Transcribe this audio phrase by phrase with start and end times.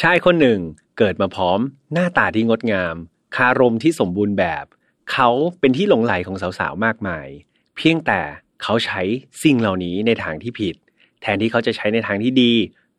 [0.00, 0.60] ชายคนหนึ่ง
[0.98, 1.60] เกิดมาพร้อม
[1.92, 2.96] หน้าตาที่งดงาม
[3.36, 4.64] คารมที่สมบูรณ์แบบ
[5.12, 5.28] เขา
[5.60, 7.26] เป็นที่หลงไหลของสาวๆมากมาย
[7.76, 8.20] เพียงแต่
[8.62, 9.02] เขาใช้
[9.42, 10.76] สิ่งเหล่านี้ในทางที่ผิด
[11.20, 12.52] แทนที่เขาจะใช้ในทางที่ดี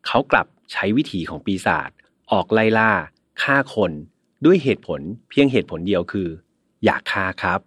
[0.08, 1.90] เขากลับใช้วิถีของปีศาจ
[2.32, 2.92] ออกไล่ล่า
[3.44, 3.92] ฆ่าคน
[4.46, 6.30] ด้วยเหตุผลเพียงเหตุผลเดียวคือ
[6.86, 7.60] อยากฆ่าครับ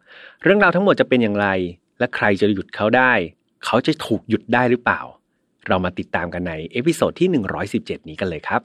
[0.42, 1.48] เรื่องราวทั้งหมดจะเป็นอย่างไร
[1.98, 3.12] และใครจะหยุดเขาได้
[3.64, 5.00] เขาจะถูกหยุดได้หรือเปล่า
[5.66, 7.28] เรามาติดตามกันใน episode ที่
[7.68, 8.62] 117 นี้กันเลยครับ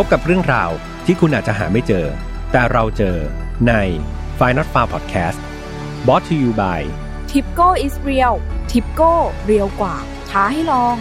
[0.00, 0.70] พบกับเรื่องราว
[1.06, 2.06] ที่คุณอาจจะหาไม่เจอ
[2.52, 3.16] แต่เราเจอ
[3.68, 3.72] ใน
[4.38, 5.38] f i n a l f a r Podcast
[6.06, 6.80] b o t to you by
[7.30, 8.34] ทิปโก้ is real
[8.72, 9.12] ทิปโก้
[9.44, 9.96] เรียวกว่า
[10.30, 10.96] ท้าให้ลอง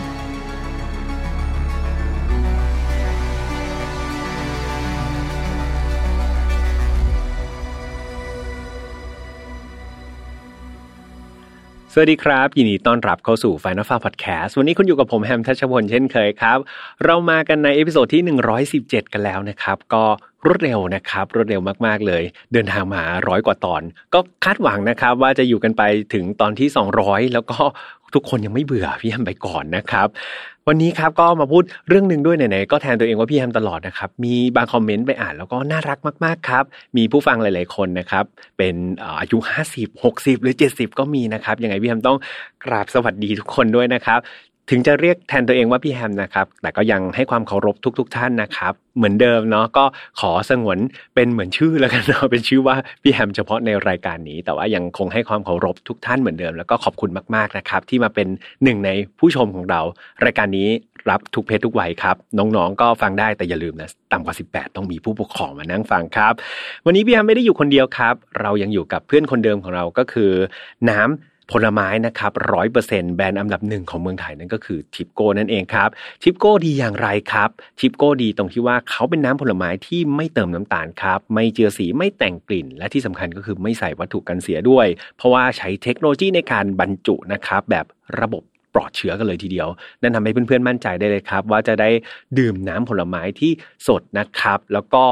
[11.97, 16.59] สวัสดีครับ ยินดีต้อนรับเข้าสู่ Final Far Podcast วันนี้คุณอยู่กับผมแฮมทัชพลเช่นเคยครับ
[17.05, 18.21] เรามากันใน episode ที่
[18.67, 20.03] 117 กันแล้วนะครับ ก็
[20.45, 23.81] รวดเร็วนะครับรวดเร็วมากๆเลย เดินทางมาร้อยกว่าตอน
[24.13, 25.83] ก็คาดหวังนะครับว่าจะอยู่กันไป
[26.13, 26.67] ถึงตอนที่
[27.01, 27.59] 200 แล้วก็
[28.15, 30.07] ทุกคนยังไม่เบื่อพี่แฮมไปก่อนนะครับ
[30.67, 36.63] วันนี้ครับก็มาพูดเรื่องหนึ่งด้วยไหนๆก็แทนตัวเองว่าพี่แฮมตลอดนะครับมีบางคอมเมนต์ไปอ่านแล้วก็น่ารักมากๆครับ
[36.97, 38.25] มีผู้ฟังหลายๆคนนะครับ
[38.57, 38.75] เป็น
[39.19, 39.37] อายุ
[39.71, 42.17] 50 60 หรือ 70 ก็มีนะครับยังไงพี่แฮมต้อง
[42.65, 44.19] กราบสวัสดีทุกคนด้วยนะครับ
[44.69, 49.85] ถึงจะเรียกแทนตัวเองว่าพี่แฮมนะครับ แต่ก็ยังให้ความเคารพทุกๆท่านนะครับ เหมือนเดิมเนาะ ก็
[50.19, 50.77] ขอสงวน
[51.15, 58.27] เป็นเหมือนชื่อแล้วกันเนาะ เป็นชื่อว่าพี่แฮมเฉพาะในรายการนี้ แต่ว่ายังคงให้ความเคารพทุกท่านเหมือนเดิม แล้วก็ขอบคุณมากๆนะครับ ที่มาเป็น
[58.63, 59.81] หนึ่งในผู้ชมของเรา
[60.25, 60.69] รายการนี้
[61.09, 66.33] รับทุกเพศทุกวัยครับ น้องๆ ก็ฟังได้แต่อย่าลืมนะต่ำกว่า 18 ต้องมีผู้ปกครองมานั่งฟังครับ
[66.85, 70.31] วันนี้พี่แฮมไม่ได้อยู่คนเดียวครับ เรายังอยู่กับเพื่อนคนเดิมของเราก็คือ
[70.89, 75.89] น้ำ ผลไม้นะครับร้อยเปอร์เซ็นแบรนด์อันดับหนึ่งของเมืองไทยนั่นก็คือทิปโก้นั่นเองครับ
[76.23, 87.85] ทิปโก้ดีอย่างไรครับทิปโก้ดีตรงที่ว่าเขาเป็นน้ำผลไม้ที่ไม่เติมน้ำตาลครับไม่เจือสีไม่แต่งกลิ่น และที่สำคัญก็คือไม่ใส่วัตถุกันเสียด้วย เพราะว่าใช้เทคโนโลยีในการบรรจุนะครับแบบ
[88.21, 89.67] ระบบปลอดเชื้อกันเลยทีเดียว
[90.01, 91.89] นั่นทำให้เพื่อนๆมั่นใจได้เลยครับ ว่าจะได้
[92.39, 93.51] ดื่มน้ำผลไม้ที่
[93.87, 95.03] สดนะครับ แล้วก็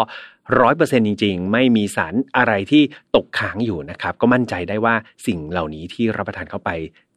[0.60, 2.84] ร้อยเปอร์เซ็นต์จริง ๆ ไม่มีสารอะไรที่
[3.16, 4.96] ตกค้างอยู่นะครับ ก็มั่นใจได้ว่า
[5.28, 6.70] สิ่งเหล่านี้ที่รับประทานเข้าไป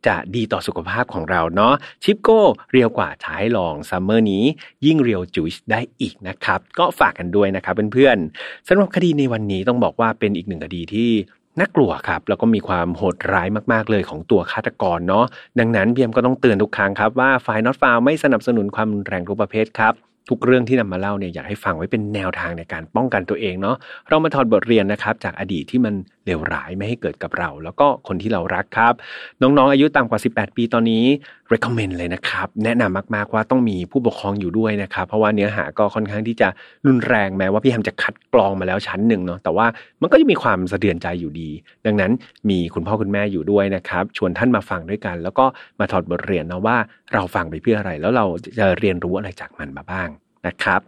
[0.06, 2.42] จะดีต่อสุขภาพของเราเนาะทิปโก้
[2.72, 4.44] เรียวกว่าท้าให้ลอง summer นี้
[4.86, 11.10] ยิ่งเรียวจุยได้อีกนะครับ ก็ฝากกันด้วยนะครับเพื่อนๆสำหรับคดีในวันนี้ต้องบอกว่าเป็นอีกหนึ่งคดีที่
[11.58, 15.24] น่ากลัวครับ แล้วก็มีความโหดร้ายมาก ๆ เลยของตัวฆาตกรเนาะ
[15.58, 19.94] ดังนั้นเบียมก็ต้องเตือนทุกครั้งครับว่าฝ่ายนอตฟาวไม่สนับสนุนความรุนแรงทุกประเภทครับ
[20.28, 23.76] ทุกเรื่องที่นำมาเล่าเนี่ยอยากให้ฟังไว้เป็นแนวทางในการป้องกันตัวเองเนาะ
[24.08, 25.94] เรามาถอดบทเรียนนะครับจากอดีตที่มัน
[26.26, 28.94] เลวร้ายไม่ให้เกิดกับเรา แล้วก็คนที่เรารักครับ
[29.42, 31.04] น้องๆ อายุต่ำกว่า 18 ปีตอนนี้
[31.52, 36.48] recommend เลยนะครับ แนะนำมากๆว่าต้องมีผู้ปกครองอยู่ด้วยนะครับ เพราะว่าเนื้อหาก็ค่อนข้างที่จะ
[36.86, 39.66] รุนแรงแม้ว่าพี่แฮมจะคัดกรองมาแล้วชั้นหนึ่งเนาะแต่ว่า
[40.00, 41.50] มันก็จะมีความสะเทือนใจอยู่ดี
[41.86, 42.12] ดังนั้น
[42.50, 45.46] มีคุณพ่อคุณแม่อยู่ด้วยนะครับ ชวนท่านมาฟังด้วยกัน แล้วก็
[45.80, 46.76] มาถอดบทเรียนนะว่า
[47.14, 48.26] เราฟังไปเพื่ออะไร แล้วเรา
[48.58, 50.08] จะเรียนรู้อะไรจากมันมาบ้าง
[50.46, 50.80] นะครับ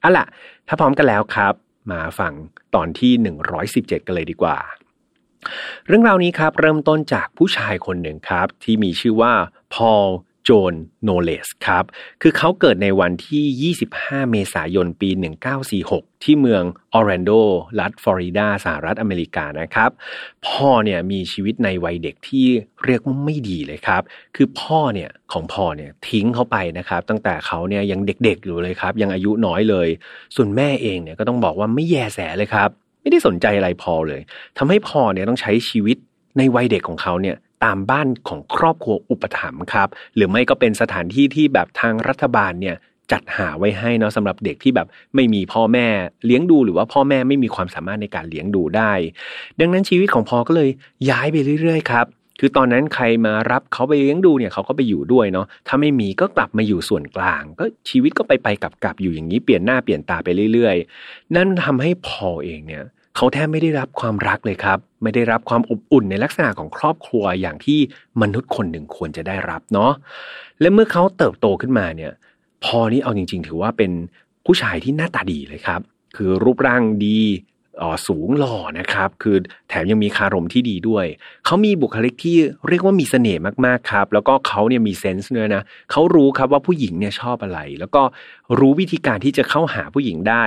[0.00, 0.26] เอาล่ะ
[0.68, 1.54] ถ้าพร้อมกันแล้วครับ
[1.92, 2.32] มาฟัง
[2.74, 3.12] ตอนที่
[3.60, 4.56] 117 กันเลยดีกว่า
[5.86, 9.32] เรื่องราวนี้ครับเริ่มต้นจากผู้ชายคนหนึ่งครับ ที่มีชื่อว่า
[9.74, 10.06] พอล
[10.44, 10.74] โจน
[11.04, 11.84] โนเลสครับ
[12.22, 15.10] คือเขาเกิดในวันที่ 25 เมษายน ปี
[15.66, 16.62] 1946 ที่เมือง
[16.94, 17.30] ออร์แลนโด
[17.80, 19.90] รัฐฟลอริดา สหรัฐอเมริกานะครับ
[20.46, 22.46] พ่อเนี่ยมีชีวิตในวัยเด็กที่
[22.84, 24.02] เรียกว่าไม่ดีเลยครับ
[24.36, 29.88] คือพ่อเนี่ยของพ่อเนี่ยทิ้งเขาไปนะครับ ตั้งแต่เขาเนี่ยยังเด็กๆอยู่เลยครับ ยังอายุน้อยเลย
[30.36, 32.70] ส่วนแม่เองเนี่ยก็ต้องบอกว่าไม่แยแสเลยครับ
[33.04, 34.20] ไม่ได้สนใจอะไรพอเลย
[34.58, 35.96] ทำให้พอเนี่ยต้องใช้ชีวิต
[36.38, 42.76] ในวัยเด็กของเขาเนี่ยตามบ้านของครอบครัวอุปถัมภ์ครับ หรือไม่ก็เป็นสถานที่ที่แบบทางรัฐบาลเนี่ย
[43.12, 45.86] จัดหาไว้ให้เนาะสำหรับเด็กที่แบบไม่มีพ่อแม่
[46.26, 48.92] เลี้ยงดูหรือว่าพ่อแม่ไม่มีความสามารถในการเลี้ยงดูได้
[49.60, 50.70] ดังนั้นชีวิตของพอก็เลย
[51.10, 52.06] ย้ายไปเรื่อยๆครับ
[52.40, 62.84] คือตอนนั้นใครมารับเขาไปเลี้ยงดูเนี่ยเขาก็ไปอยู่ด้วยเนาะถ้าไม่มีก็กลับมาอยู่ส่วนกลาง ก็ชีวิตก็ไปไปกลับกลับอยู่อย่างนี้เปลี่ยนหน้าเปลี่ยนตาไปเรื่อยๆ นั่นทำให้พอเองเนี่ย
[63.16, 67.78] เขาแทบไม่ได้รับความรักเลยครับ ไม่ได้รับความอบอุ่นในลักษณะของครอบครัวอย่างที่
[68.22, 69.92] มนุษย์คนหนึ่งควรจะได้รับเนาะ
[70.60, 72.12] และเมื่อเขาเติบโตขึ้นมาเนี่ย
[72.64, 73.92] พอนี้เอาจริง ๆ ถือว่าเป็น
[74.44, 75.80] ผู้ชายที่หน้าตาดีเลยครับ
[76.16, 77.20] คือรูปร่างดี
[78.06, 79.36] สูงหล่อนะครับ คือ
[79.68, 81.06] แถมยังมีคารมที่ดีด้วย
[81.44, 82.36] เขามีบุคลิกที่
[82.68, 88.02] เรียกว่ามีเสน่ห์มากๆครับ แล้วก็เขาเนี่ยมีเซนส์เนี่ยนะเขารู้ครับว่าผู้หญิงเนี่ยชอบอะไร แล้วก็
[88.58, 90.44] รู้วิธีการที่จะเข้าหาผู้หญิงได้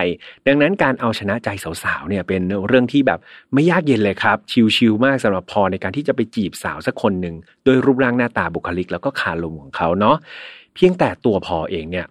[0.47, 1.49] ดังนั้นการเอาชนะใจ
[1.83, 3.19] สาวๆเนี่ยเป็นเรื่องที่แบบ
[3.53, 4.37] ไม่ยากเย็นเลยครับ
[4.75, 10.17] ชิลๆมากสำหรับพอในการที่จะไปจีบสาวสักคนหนึ่งโดยรูปร่างหน้าตาบุคลิก แล้วก็คารมของเขาเนาะ
[10.75, 12.07] เพียงแต่ตัวพอเองเนี่ย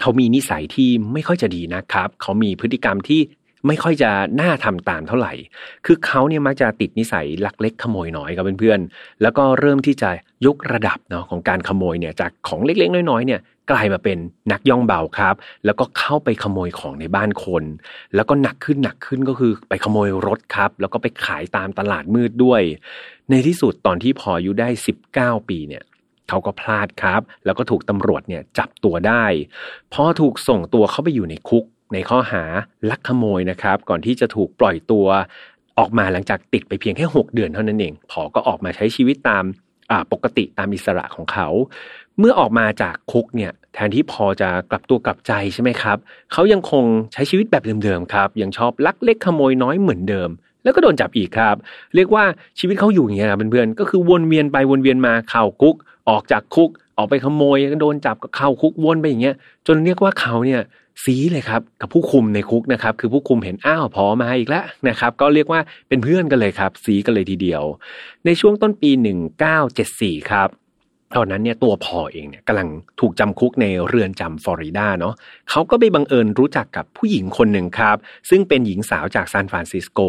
[0.00, 3.20] เขามีนิสัยที่ไม่ค่อยจะดีนะครับ เขามีพฤติกรรมที่
[3.66, 4.10] ไม่ค่อยจะ
[4.40, 5.32] น่าทำตามเท่าไหร่
[5.86, 10.10] คือเขาเนี่ยมักจะติดนิสัยลักเล็กขโมยน้อยกับเพื่อนๆ แล้วก็เริ่มที่จะ
[10.46, 13.40] ยกระดับเนาะของการขโมยเนี่ยจากของเล็กๆ น้อยๆเนี่ย
[13.70, 14.18] กลายมาเป็น
[14.52, 15.34] นักย่องเบาครับ
[15.64, 17.64] แล้วก็เข้าไปขโมยของในบ้านคน
[18.14, 22.62] แล้วก็หนักขึ้นหนักขึ้นก็คือไปขโมยรถครับ แล้วก็ไปขายตามตลาดมืดด้วย
[23.30, 24.68] ในที่สุดตอนที่พออายุได้
[25.38, 25.82] 19 ปีเนี่ย
[26.28, 29.24] เขาก็พลาดครับ แล้วก็ถูกตำรวจเนี่ยจับตัวได้
[29.92, 32.42] พอถูกส่งตัวเข้าไปอยู่ในคุก ในข้อหา
[32.90, 35.06] ลักขโมยนะครับ ก่อนที่จะถูกปล่อยตัว
[35.78, 39.44] ออกมาหลังจากติดไปเพียงแค่ 6 เดือนเท่านั้นเองพอก็ออกมาใช้ชีวิตตาม
[40.12, 41.48] ปกติตามอิสระของเขา
[42.18, 45.98] เมื่อออกมาจากคุกเนี่ยแทนที่พอจะกลับตัวกลับใจใช่ไหมครับ
[46.32, 50.30] เขายังคงใช้ชีวิตแบบเดิมๆครับ ยังชอบลักเล็กขโมยน้อยเหมือนเดิม
[50.62, 51.56] แล้วก็โดนจับอีกครับ
[51.94, 52.24] เรียกว่า
[52.58, 55.76] ชีวิตเขาอยู่อย่างเงี้ยนะเพื่อนๆก็คือวนเวียนไปวนเวียนมาเข้าคุก
[56.08, 59.34] ออกจากคุก ออกไปขโมยก็โดนจับก็เข้าคุกวนไปอย่างเงี้ย
[59.66, 60.62] จนเรียกว่าเขาเนี่ย
[61.02, 67.62] ซีเลยครับกับผู้คุมในคุกนะครับคือผู้คุมเห็นอ้าวพอมาอีกแล้วนะครับก็เรียกว่าเป็นเพื่อนกันเลยครับซีกันเลยทีเดียว
[68.26, 68.90] ในช่วงต้นปี
[69.60, 70.48] 1974 ครับ
[71.16, 72.68] ตอนนั้นเนี่ยตัวพอเองเนี่ยกำลัง
[73.00, 75.14] ถูกจำคุกในเรือนจำฟลอริดาเนาะ
[75.50, 77.96] เขาก็ไปบังเอิญรู้จักกับผู้หญิงคนหนึ่งครับ
[78.30, 80.00] ซึ่งเป็นหญิงสาวจากซานฟรานซิสโก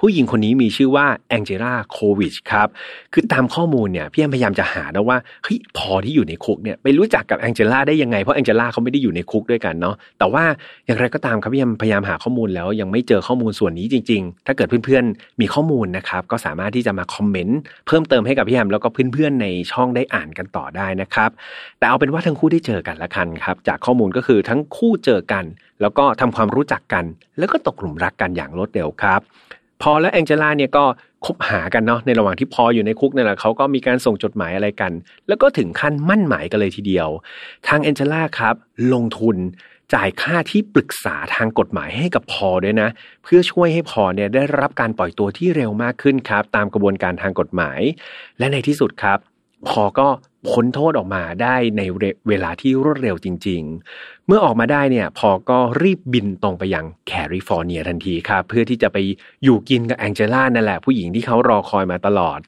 [0.00, 2.68] ผู้หญิงคนนี้มีชื่อว่าแองเจล่าโควิชครับ
[3.12, 10.44] คือตามข้อมูลเนี่ยพี่แอมพยายามจะหานะว่าเฮ้ยพอที่อยู่ในคุกเนี่ยไปรู้จักกับแองเจล่าได้ยังไงเพราะแองเจล่าเขาไม่ได้อยู่ในคุกด้วยกันเนาะแต่ว่า
[10.86, 21.30] อย่างไรก็ตามครับพี่แอมพยายามหาข้อมูลแล้วยังไม่เจอข้อมูลส่วนนี้จริง ๆ ถ้าเกิดเพื่อนๆมีข้อมูลนะครับก็สามารถที่จะมาคอมเมนต์เพิ่มเติมให้กับพี่แอมแล้วก็เพื่อนๆในช่องได้อ่านกันต่อได้นะครับ
[21.78, 25.44] แต่เอาเป็นว่าทั้งคู่ได้เจอกันละกันครับ จากข้อมูลก็คือทั้งคู่เจอกัน
[25.80, 27.04] แล้วก็ทำความรู้จักกัน
[27.38, 29.20] แล้วก็ตกหลุมรักกันอย่างรวดเร็วครับ
[29.82, 30.84] พอและแองเจล่าเนี่ยก็
[31.26, 34.92] คบหากันเนาะในระหว่างที่พออยู่ในคุกเนี่ยแหละเขาก็มีการส่งจดหมายอะไรกัน
[35.28, 37.08] แล้วก็ถึงขั้นมั่นหมายกันเลยทีเดียว
[37.68, 38.54] ทางแองเจล่าครับ
[38.92, 39.36] ลงทุน
[39.94, 42.88] จ่ายค่าที่ปรึกษาทางกฎหมายให้กับพอด้วยนะ
[43.22, 47.80] เพื่อช่วยให้พอเนี่ยได้รับการปล่อยตัวที่เร็วมากขึ้นครับ ตามกระบวนการทางกฎหมาย
[48.38, 49.18] และในที่สุดครับ
[49.68, 50.08] พอก็
[50.48, 51.82] พ้นโทษออกมาได้ใน
[52.28, 53.62] เวลาที่รวดเร็วจริง
[53.94, 58.96] ๆ เมื่อออกมาได้เนี่ยพอก็รีบบินตรงไปยังแคลิฟอร์เนียทันทีครับเพื่อที่จะไป
[59.44, 62.40] อยู่กินกับแองเจล่านั่นแหละผู้หญิงที่เขารอคอยมาตลอด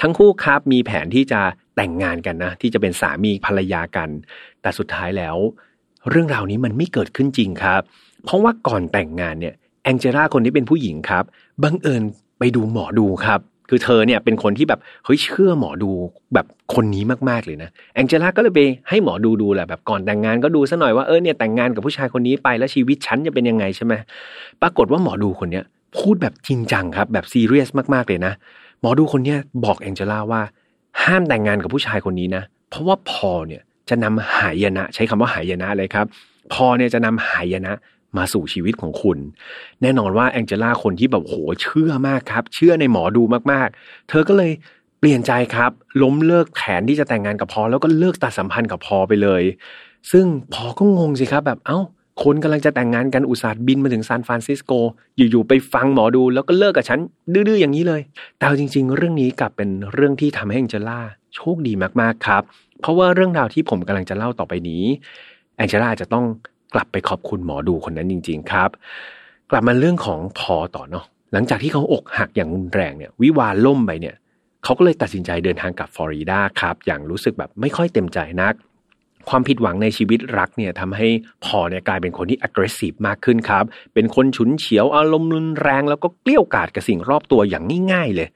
[0.00, 1.40] ทั้งคู่ครับมีแผนที่จะ
[1.76, 4.08] แต่งงานกันนะ ที่จะเป็นสามีภรรยากัน
[4.62, 5.36] แต่สุดท้ายแล้ว
[6.08, 7.82] เรื่องราวนี้มันไม่เกิดขึ้นจริงครับ
[8.24, 9.54] เพราะว่าก่อนแต่งงานเนี่ย
[9.84, 11.24] แองเจล่าคนที่เป็นผู้หญิงครับ
[11.62, 12.02] บังเอิญ
[12.38, 15.90] ไปดูหมอดูครับ คือเธอเนี่ยเป็นคนที่แบบเฮ้ยเชื่อหมอดู
[16.34, 23.94] แบบคนนี้มากๆเลยนะแองเจล่าก็เลยไปให้หมอดูดูแหละแบบก่อนแต่งงานก็ดูซะหน่อยว่าเออเนี่ยแต่งงานกับผู้ชายคนนี้ไปแล้วชีวิตฉันจะเป็นยังไงใช่ไหม
[24.62, 25.64] ปรากฏว่าหมอดูคนเนี้ย
[25.98, 28.32] พูดแบบจริงจังครับ แบบซีเรียสมากๆเลยนะ
[28.80, 30.42] หมอดูคนเนี้ยบอกแองเจล่าว่า
[31.04, 36.06] ห้ามแต่งงานกับผู้ชายคนนี้นะ เพราะว่าพอเนี่ยจะนำหายนะ ใช้คำว่าหายนะเลยครับ
[36.54, 37.74] พอเนี่ยจะนำหายนะ
[38.18, 39.18] มาสู่ชีวิตของคุณ
[39.82, 43.22] แน่นอนว่าแองเจล่าคนที่แบบโหเชื่อมากครับ เชื่อในหมอดู
[43.52, 44.52] มากๆ เธอก็เลย
[45.00, 45.70] เปลี่ยนใจครับ
[46.02, 49.42] ล้มเลิกแผนที่จะแต่งงานกับพอ แล้วก็เลิกตัดสัมพันธ์กับพอไปเลย
[50.12, 51.78] ซึ่งพอก็งงสิครับแบบเอา้า
[52.22, 54.72] คนกำลังจะแต่งงานกันอุตส่าห์บินมาถึงซานฟรานซิสโก
[55.16, 56.98] อยู่ๆไปฟังหมอดู แล้วก็เลิกกับฉัน
[57.32, 58.02] ดื้อๆอย่างนี้เลย
[58.38, 61.00] แต่จริง ๆ เรื่องนี้กลับเป็นเรื่องที่ทำให้แองเจล่า
[61.34, 62.42] โชคดีมากๆครับ
[62.80, 64.84] เพราะว่าเรื่องราวที่ผมกำลังจะเล่าต่อไปนี้
[65.56, 66.24] แองเจล่าจะต้อง
[66.74, 68.70] กลับไปขอบคุณหมอดูคนนั้นจริง ๆ ครับ
[69.50, 74.14] กลับมาเรื่องของพอต่อเนาะหลังจากที่เขาอกหักอย่างรุนแรงเนี่ย วิวาล่มไปเนี่ย
[74.64, 78.54] เขาก็เลยตัดสินใจเดินทางกลับฟลอริดาครับ อย่างรู้สึกแบบไม่ค่อยเต็มใจนัก
[79.28, 81.08] ความผิดหวังในชีวิตรักเนี่ยทำให้
[81.44, 88.28] พอเนี่ยกลายเป็นคนที่ aggressive มากขึ้นครับ เป็นคนฉุนเฉียวอารมณ์รุนแรง แล้วก็เกรี้ยวกราดกับสิ่งรอบตัวอย่างง่ายๆเลย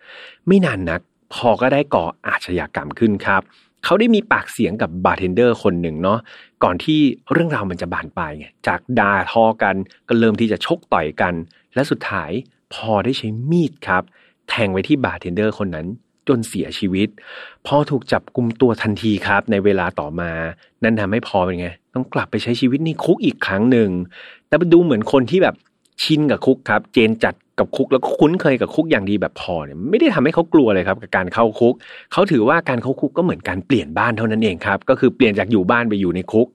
[0.46, 1.00] ไม่นานนัก
[1.34, 3.42] พอลก็ได้ก่ออาชญากรรมขึ้นครับ
[3.84, 6.18] เขาได้มีปากเสียงกับบาร์เทนเดอร์คนหนึ่งเนาะ
[6.64, 7.00] ก่อนที่
[7.32, 9.76] เรื่องราวมันจะบานปลายไงจากด่าทอกัน
[10.08, 11.34] ก็เริ่มที่จะชกต่อยกัน
[11.74, 12.30] และสุดท้าย
[12.74, 14.02] พอลได้ใช้มีดครับ
[14.48, 15.86] แทงไว้ที่บาร์เทนเดอร์คนนั้น
[16.28, 17.08] จนเสียชีวิต
[17.66, 20.30] พอลถูกจับกุมตัวทันทีครับ ในเวลาต่อมา
[20.82, 23.90] นั่นทำให้พอเป็นไง ต้องกลับไปใช้ชีวิตในคุกอีกครั้งหนึ่ง
[24.48, 25.56] แต่ดูเหมือนคนที่แบบ
[26.02, 31.74] ชินกับคุกครับ เจนจัด กับคุกแล้วก็คุ้นเคยกับคุกอย่างดีแบบพอเนี่ยไม่ได้ทำให้เขากลัวเลยครับกับการเข้าคุก
[32.12, 36.48] เขาถือว่าการเข้าคุกก็เหมือนการเปลี่ยนบ้านเท่านั้นเองครับ ก็คือเปลี่ยนจากอยู่บ้านไปอยู่ในคุก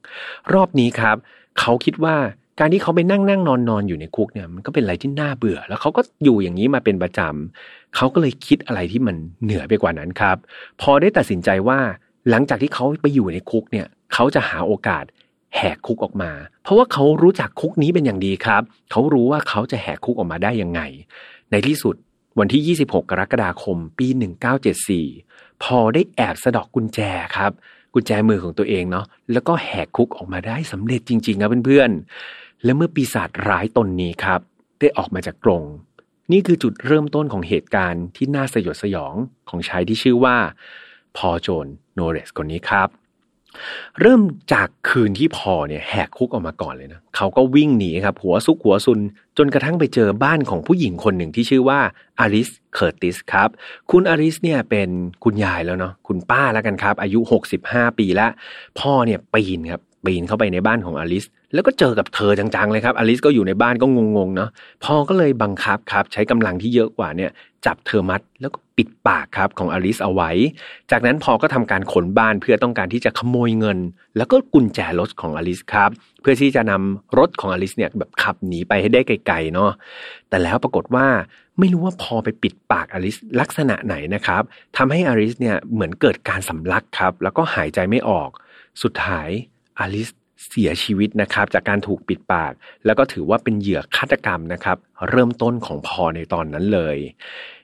[0.54, 1.16] รอบนี้ครับ
[1.60, 2.16] เขาคิดว่า
[2.60, 10.36] การที่เขาไปนั่งนั่งนอนนอนอยู่ในคุกเนี่ยมันก็เป็นอะไรที่น่าเบื่อ แล้วเขาก็อยู่อย่างนี้มาเป็นประจำเขาก็เลยคิดอะไรที่มันเหนือไปกว่านั้นครับ
[10.80, 11.78] พอได้ตัดสินใจว่า
[12.30, 15.04] หลังจากที่เขาไปอยู่ในคุกเนี่ย เขาจะหาโอกาส
[15.56, 16.30] แหกคุกออกมา
[16.62, 20.80] เพราะว่าเขารู้จักคุกนี้เป็นอย่างดีครับ เขารู้ว่าเขาจะแหกคุกออกมาได้ยังไง
[21.50, 21.94] ในที่สุด
[22.38, 24.06] วันที่ 26 กรกฎาคม ปี
[24.84, 27.00] 1974 พอได้แอบสะดอกกุญแจ
[27.36, 27.52] ครับ
[27.94, 34.40] กุญแจมือของตัวเองเนาะแล้วก็แหกคุกออกมาได้สำเร็จจริงๆครับเพื่อนๆ และเมื่อปีศาจร้ายตนนี้ครับ
[34.80, 35.64] ได้ออกมาจากกรง
[36.32, 39.14] นี่คือจุดเริ่มต้นของเหตุการณ์ที่น่าสยดสยอง
[39.48, 40.36] ของชายที่ชื่อว่า
[41.16, 42.88] พอลจอห์นโนลส์คนนี้ครับ
[44.00, 44.20] เริ่ม
[44.52, 49.00] จากคืนที่พอลเนี่ยแหกคุกออกมาก่อนเลยนะเขาก็วิ่งหนีครับหัวซุกหัวซุน
[49.38, 51.80] จนกระทั่งไปเจอบ้านของผู้หญิงคนหนึ่งที่ชื่อว่า
[52.20, 53.48] อลิสเคอร์ติสครับ
[53.90, 54.88] คุณอลิสเนี่ยเป็น
[55.24, 57.20] คุณยายแล้วเนาะคุณป้าแล้วกันครับ อายุ
[57.60, 58.28] 65 ปีละ
[58.80, 64.50] พอลเนี่ยปีนครับ ปีนเข้าไปในบ้านของอลิส แล้วก็เจอกับเธอจังๆเลยครับ อลิสก็อยู่ในบ้านก็งงๆเนาะ
[64.84, 67.30] พอลก็เลยบังคับครับใช้กำลังที่เยอะกว่าเนี่ย
[67.66, 70.30] จับเธอมัดแล้วก็ปิดปากครับของอลิสเอาไว้
[70.90, 73.78] จากนั้นพอลก็ทำการค้นบ้านเพื่อต้องการที่จะขโมยเงิน
[74.16, 79.70] แล้วก็กุญแจรถของอลิสครับ เพื่อที่จะนำรถของอลิสเนี่ยแบบขับหนีไปให้ได้ไกลๆเนาะ
[80.28, 81.06] แต่แล้วปรากฏว่า
[81.58, 84.42] ไม่รู้ว่าพอลไปปิดปากอลิสลักษณะไหนนะครับ
[84.76, 88.30] ทำให้อลิสเนี่ยเหมือนเกิดการสำลักครับ แล้วก็หายใจไม่ออก
[88.82, 89.28] สุดท้าย
[89.78, 90.08] อลิส
[90.48, 92.52] เสียชีวิตนะครับจากการถูกปิดปาก
[92.84, 94.78] แล้วก็ถือว่าเป็นเหยื่อฆาตกรรมนะครับ
[95.08, 96.96] เริ่มต้นของพอในตอนนั้นเลย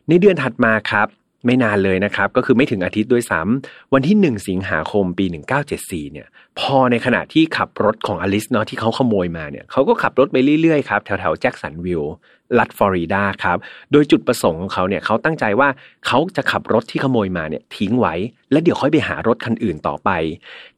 [0.08, 1.08] ในเดือนถัดมาครับ
[1.44, 5.26] ไม่นานเลยนะครับ ก็คือไม่ถึงอาทิตย์ด้วยซ้ำวันที่ 1 สิงหาคมปี
[5.68, 6.26] 1974 เนี่ย
[6.60, 12.14] พอในขณะที่ขับรถของอลิสเนาะที่เขาขโมยมาเนี่ยเขาก็ขับรถไปเรื่อยๆครับแถวๆแจ็คสันวิลล์
[12.58, 13.58] รัฐฟลอริดาครับ
[13.92, 15.68] โดยจุดประสงค์ของเขาเนี่ยเขาตั้งใจว่า
[16.06, 18.14] เขาจะขับรถที่ขโมยมาเนี่ยทิ้งไว้
[18.50, 20.10] แล้วเดี๋ยวค่อยไปหารถคันอื่นต่อไป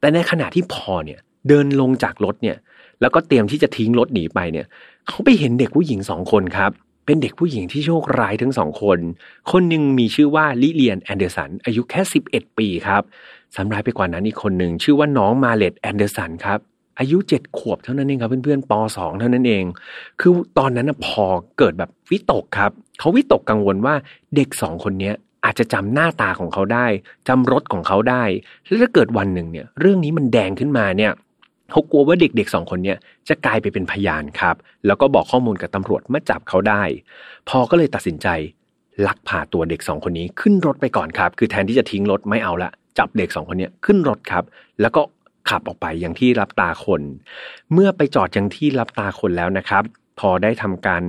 [0.00, 2.56] แต่ในขณะที่พอลเนี่ยเดินลงจากรถเนี่ย
[3.00, 4.66] แล้วก็เตรียมที่จะทิ้งรถหนีไปเนี่ย
[5.08, 6.70] เขาไปเห็นเด็กผู้หญิงสองคนครับ
[7.04, 8.98] เป็นเด็กผู้หญิงที่โชคร้ายทั้งสองคน
[9.50, 13.02] คนหนึ่งมีชื่อว่าลิเลียนแอนเดอร์สัน อายุแค่ 11 ปีครับ
[13.56, 16.58] ซ้ำร้ายไปกว่านั้นอีกคนหนึ่งชื่อว่าน้องมาเลตแอนเดอร์สันครับ
[16.98, 19.64] อายุเจ็ดขวบเท่านั้นเองครับเพื่อนๆปสองเท่านั้นเอง
[20.20, 21.24] คือตอนนั้นพอล
[21.58, 23.94] เกิดแบบวิตกครับ เขาวิตกกังวลว่า
[24.36, 25.12] เด็กสองคนนี้
[25.44, 26.86] อาจจะจำหน้าตาของเขาได้
[27.28, 28.24] จำรถของเขาได้
[28.66, 31.12] แล้วถ้าเกิดวันหนึ่งเนี่ย เรื่องนี้มันแดงขึ้นมาเนี่ย
[31.72, 32.98] เขากลัวว่าเด็กๆสองคนเนี้ย
[33.28, 36.82] จะกลายไปเป็นพยานครับ แล้วก็บอกข้อมูลกับตำรวจเมื่อจับเขาได้
[37.48, 38.28] พอก็เลยตัดสินใจ
[39.06, 44.44] ลักพาตัวเด็กสองคนนี้ขึ้นรถไปก่อนครับ คือแทนที่จะทิ้งรถไม่เอาละจับเด็กสองคนนี้ขึ้นรถครับ
[44.80, 45.02] แล้วก็
[45.48, 47.02] ขับออกไปอย่างที่รับตาคน
[47.72, 49.84] เมื่อไปจอดยังที่รับตาคนแล้วนะครับ
[50.20, 51.02] พอลได้ทำการ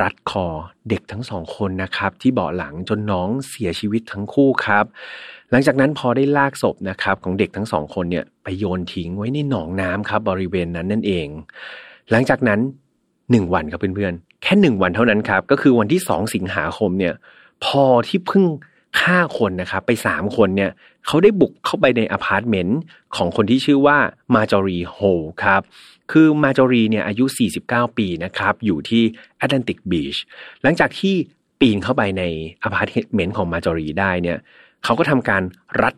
[0.00, 0.46] รัดคอ
[0.88, 4.84] เด็กทั้งสองคนนะครับ ที่เบาะหลังจนน้องเสียชีวิตทั้งคู่ครับ
[5.50, 11.28] หลังจากนั้นพอลได้ลากศพนะครับ ของเด็กทั้งสองคนเนี่ยไปโยนทิ้งไว้ในหนองน้ำครับ บริเวณนั้นนั่นเอง
[12.10, 12.60] หลังจากนั้น
[13.30, 17.14] หนึ่งวันครับเพื่อนๆแค่หนึ่งวันเท่านั้นครับ ก็คือวันที่สองสิงหาคมเนี่ย
[17.64, 18.44] พอลที่เพิ่ง
[19.00, 20.70] ฆ่าคนนะครับ ไปสามคนเนี่ย
[21.06, 22.80] เขาได้บุกเข้าไปในอพาร์ตเมนต์
[23.16, 23.96] ของคนที่ชื่อว่า
[24.34, 24.98] มาจอรีโฮ
[25.42, 25.62] ครับ
[26.12, 27.24] คือมาจอรีเนี่ยอายุ
[27.62, 29.02] 49 ปีนะครับ อยู่ที่
[29.38, 30.16] แอตแลนติกบีช
[30.62, 31.14] หลังจากที่
[31.60, 32.22] ปีนเข้าไปใน
[32.62, 34.38] อพาร์ตเมนต์ของมาจอรีได้เนี่ย
[34.84, 35.42] เขาก็ทำการ
[35.82, 35.94] รัด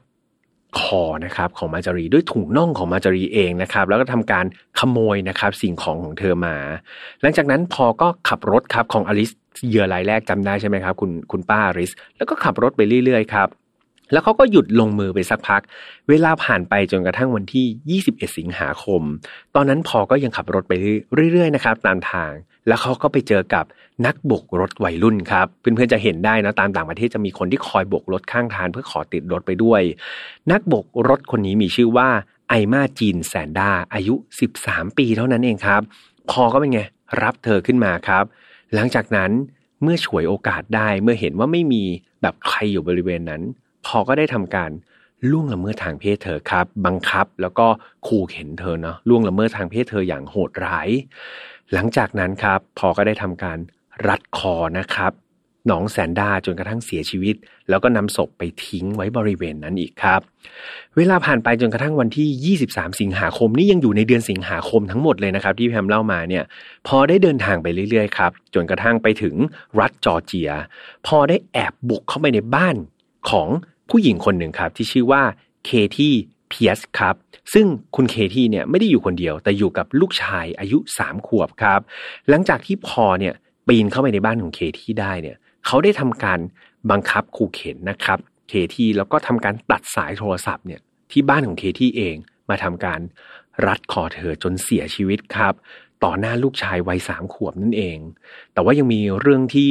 [0.81, 4.45] คอนะครับของมาจอรีด้วยถุงน่องของมาจอรีเองนะครับ แล้วก็ทำการ
[4.79, 6.57] ขโมยนะครับสิ่งของของเธอมา
[7.21, 9.31] หลังจากนั้นพอลก็ขับรถครับของอลิส
[9.69, 13.49] เหยื่อรายแรกจำได้ใช่ไหมครับคุณคุณป้าอลิส แล้วก็ขับรถไปเรื่อยๆครับ
[14.13, 15.63] แล้วเขาก็หยุดลงมือไปสักพัก
[16.09, 19.03] เวลาผ่านไปจนกระทั่งวันที่ 21 สิงหาคม
[19.55, 20.73] ตอนนั้นพอก็ยังขับรถไป
[21.33, 22.33] เรื่อยๆนะครับตามทาง
[22.69, 23.65] แล้วเขาก็ไปเจอกับ
[24.07, 29.83] นักบกรถวัยรุ่นครับ เพื่อนๆจะเห็นได้นะตามต่างประเทศจะมีคนที่คอยบกรถข้างทางเพื่อขอติดรถไปด้วย
[30.53, 32.09] นักบกรถคนนี้มีชื่อว่า
[32.49, 34.15] ไอมาจีนแซนด้าอายุ
[34.57, 35.83] 13 ปีเท่านั้นเองครับ
[36.31, 36.81] พอก็เป็นไง
[37.23, 38.25] รับเธอขึ้นมาครับ
[38.75, 39.31] หลังจากนั้น
[39.83, 41.83] เมื่อฉวยโอกาสได้เมื่อเห็นว่าไม่มี
[42.23, 43.43] แบบใครอยู่บริเวณนั้น
[43.87, 44.71] พอก็ได้ทำการ
[45.31, 47.67] ล่วงละเมิดทางเพศเธอครับ บังคับแล้วก็
[48.07, 50.89] ขู่เข็นเธอเนาะล่วงละเมิดทางเพศเธออย่างโหดร้าย
[51.73, 53.59] หลังจากนั้นครับพอก็ได้ทำการ
[54.09, 55.13] รัดคอนะครับ
[55.71, 57.37] น้องแซนด้าจนกระทั่งเสียชีวิต
[57.69, 60.21] แล้วก็นำศพไปทิ้งไว้บริเวณนั้นอีกครับ
[60.97, 66.45] เวลาผ่านไปจนกระทั่งวันที่ 23 สิงหาคมนี่ยังอยู่ในเดือนสิงหาคมทั้งหมดเลยนะครับ ที่แพมเล่ามาเนี่ย
[66.87, 69.35] พอได้เดินทางไปเรื่อยๆครับจนกระทั่งไปถึง
[69.81, 70.51] รัฐจอร์เจีย
[71.07, 72.77] พอได้แอบบุกเข้าไปในบ้าน
[73.31, 73.49] ของ
[73.91, 75.23] ผู้หญิงคนหนึ่งครับที่ชื่อว่า
[75.65, 76.15] เคที่
[76.49, 77.17] เพียสครับ
[77.53, 77.67] ซึ่ง
[77.97, 81.81] คุณเคที่เนี่ยไม่ได้อยู่คนเดียว แต่อยู่กับลูกชายอายุสามขวบครับ
[82.29, 83.35] หลังจากที่พอเนี่ย
[83.69, 86.41] ปีนเข้าไปในบ้านของเคที่ได้เนี่ยเขาได้ทำการ
[86.91, 88.19] บังคับขู่เข็นนะครับ
[88.49, 90.81] เคที่แล้วก็ทำการตัดสายโทรศัพท์เนี่ย
[91.11, 92.17] ที่บ้านของเคที่เอง
[92.49, 93.01] มาทำการ
[93.67, 95.55] รัดคอเธอจนเสียชีวิตครับ
[96.05, 97.99] ต่อหน้าลูกชายวัยสามขวบนั่นเอง
[98.53, 99.71] แต่ว่ายังมีเรื่องที่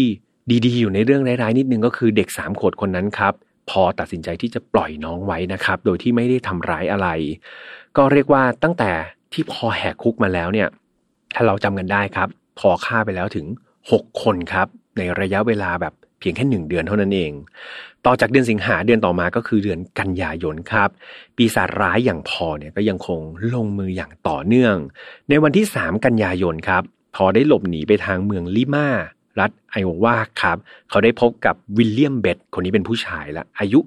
[0.65, 3.33] ดีๆ อยู่ในเรื่องร้ายๆนิดนึงก็คือเด็กสามขวบคนนั้นครับ
[3.69, 7.07] พอตัดสินใจที่จะปล่อยน้องไว้นะครับ โดยที่ไม่ได้ทำร้ายอะไร
[7.97, 8.91] ก็เรียกว่าตั้งแต่
[9.33, 10.67] ที่พอแหกคุกมาแล้วเนี่ย
[11.35, 13.45] ถ้าเราจำกันได้ครับ พอฆ่าไปแล้วถึง
[13.83, 17.31] 6 คนครับ ในระยะเวลาแบบเพียงแค่หนึ่งเดือนเท่านั้นเอง
[18.05, 20.89] ต่อจากเดือนสิงหาเดือนต่อมาก็คือเดือนกันยายนครับ
[21.35, 23.19] ปีศาจร้ายอย่างพอลเนี่ยก็ยังคง
[23.53, 24.75] ลงมืออย่างต่อเนื่อง
[25.29, 26.83] ในวันที่ 3 กันยายนครับ
[27.15, 28.89] พอลได้หลบหนีไปทางเมืองลิมา
[29.39, 30.57] รัฐไอโอวาครับ
[30.89, 33.79] เขาได้พบกับวิลเลียมเบตคนนี้เป็นผู้ชายละอายุ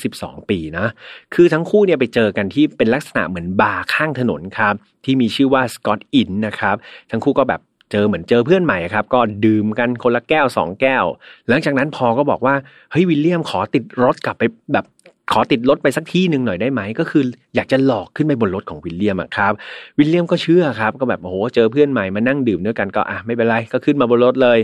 [0.00, 0.86] 32 ปีนะ
[1.34, 6.76] คือทั้งคู่เนี่ยไปเจอกันที่เป็นลักษณะเหมือนบาร์ข้างถนนครับ ที่มีชื่อว่าสกอตอินนะครับ
[7.10, 7.60] ทั้งคู่ก็แบบ
[7.92, 11.04] เจอเหมือนเจอเพื่อนใหม่ครับ ก็ดื่มกันคนละแก้ว2แก้ว
[11.48, 12.54] หลังจากนั้นพอลก็บอกว่า
[12.90, 14.42] เฮ้ยวิลเลียมขอติดรถกลับไป
[14.72, 14.84] แบบ
[15.32, 17.22] ขอติดรถไปสักที่หนึ่งหน่อยได้ไหมก็คือ
[17.54, 19.52] อยากจะหลอกขึ้นไปบนรถของวิลเลียมอะครับ
[19.98, 24.58] วิลเลียมก็เชื่อครับก็แบบโอ้โหเจอเพื่อนใหม่มานั่งดื่มด้วยกันก็อะไม่เป็นไรก็ขึ้นมาบนรถเลย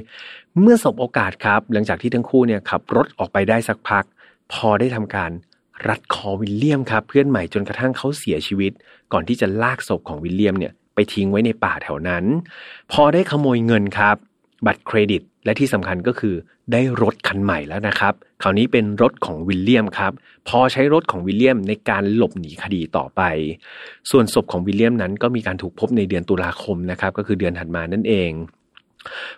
[0.61, 4.05] เมื่อสบโอกาสครับ หลังจากที่ทั้งคู่เนี่ยขับรถออกไปได้สักพัก
[4.53, 5.31] พอลได้ทำการ
[5.89, 8.73] รัดคอวิลเลียมครับเพื่อนใหม่จนกระทั่งเขาเสียชีวิต
[9.13, 12.25] ก่อนที่จะลากศพของวิลเลียมเนี่ยไปทิ้งไว้ในป่าแถวนั้น
[12.93, 14.17] พอได้ขโมยเงินครับ
[14.67, 16.35] บัตรเครดิต และที่สำคัญก็คือ
[16.73, 20.13] ได้รถคันใหม่แล้วนะครับ คราวนี้เป็นรถของวิลเลียมครับ
[20.49, 23.23] พอใช้รถของวิลเลียมในการหลบหนีคดีต่อไป
[24.11, 28.31] ส่วนศพของวิลเลียมนั้นก็มีการถูกพบในเดือนตุลาคมนะครับ ก็คือเดือนถัดมานั่นเอง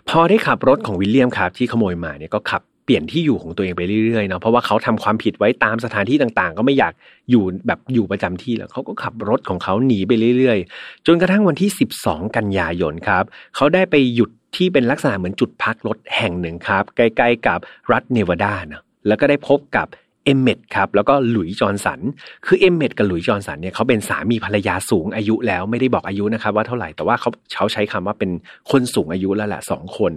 [0.09, 6.93] พอได้ขับรถของวิลเลียมครับที่ขโมยมาเนี่ยก็ขับเปลี่ยนที่อยู่ของตัวเองไปเรื่อยๆเนาะเพราะว่าเขาทำความผิดไว้ตามสถานที่ต่างๆ ก็ไม่อยาก
[7.31, 11.69] อยู่แบบอยู่ประจำที่แล้วเขาก็ขับรถของเขาหนีไปเรื่อยๆ จนกระทั่งวันที่
[12.01, 13.23] 12 กันยายนครับ
[13.55, 17.59] เขาได้ไปหยุด ที่เป็นลักษณะเหมือนจุดพักรถแห่งหนึ่งครับ ใกล้ๆกับ
[17.91, 19.87] รัฐเนวาดานะแล้วก็ได้พบกับ
[20.25, 21.99] เอมเมดครับแล้วก็หลุยจอร์นสัน
[22.45, 28.31] คือเอมเมดกับหลุยจอร์นสันเนี่ยเขาเป็นสามีภรรยาสูงอายุแล้วไม่ได้บอกอายุนะครับว่าเท่าไหร่แต่ว่าเขาเขาใช้คำว่าเป็น
[28.71, 30.13] คนสูงอายุแล้วแหละสองคน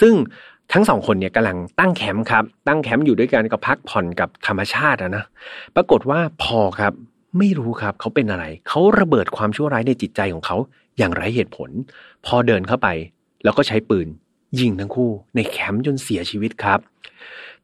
[0.00, 0.14] ซึ่ง
[0.72, 5.24] ทั้งสองคนเนี่ยกำลังตั้งแคมป์ครับ ตั้งแคมป์อยู่ด้วยกันก็พักผ่อนกับธรรมชาตินะ
[5.76, 6.92] ปรากฏว่าพอครับ
[7.38, 10.56] ไม่รู้ครับเขาเป็นอะไร เขาระเบิดความชั่วร้ายในจิตใจของเขา
[10.98, 11.70] อย่างไร้เหตุผล
[12.26, 12.88] พอเดินเข้าไป
[13.44, 14.08] แล้วก็ใช้ปืน
[14.60, 16.78] ยิงทั้งคู่ในแคมป์จนเสียชีวิตครับ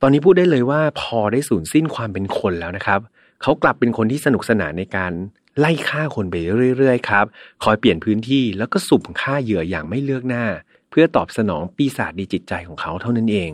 [0.00, 3.00] ตอนนี้พูดได้เลยว่าพอได้สูญสิ้นความเป็นคนแล้วนะครับ
[3.42, 5.12] เขากลับเป็นคนที่สนุกสนานในการ
[5.58, 6.34] ไล่ฆ่าคนไป
[6.78, 7.26] เรื่อยๆครับ
[7.64, 10.44] คอยเปลี่ยนพื้นที่แล้วก็สุ่มฆ่าเหยื่ออย่างไม่เลือกหน้า
[10.90, 13.52] เพื่อตอบสนองปีศาจในจิตใจของเขาเท่านั้นเอง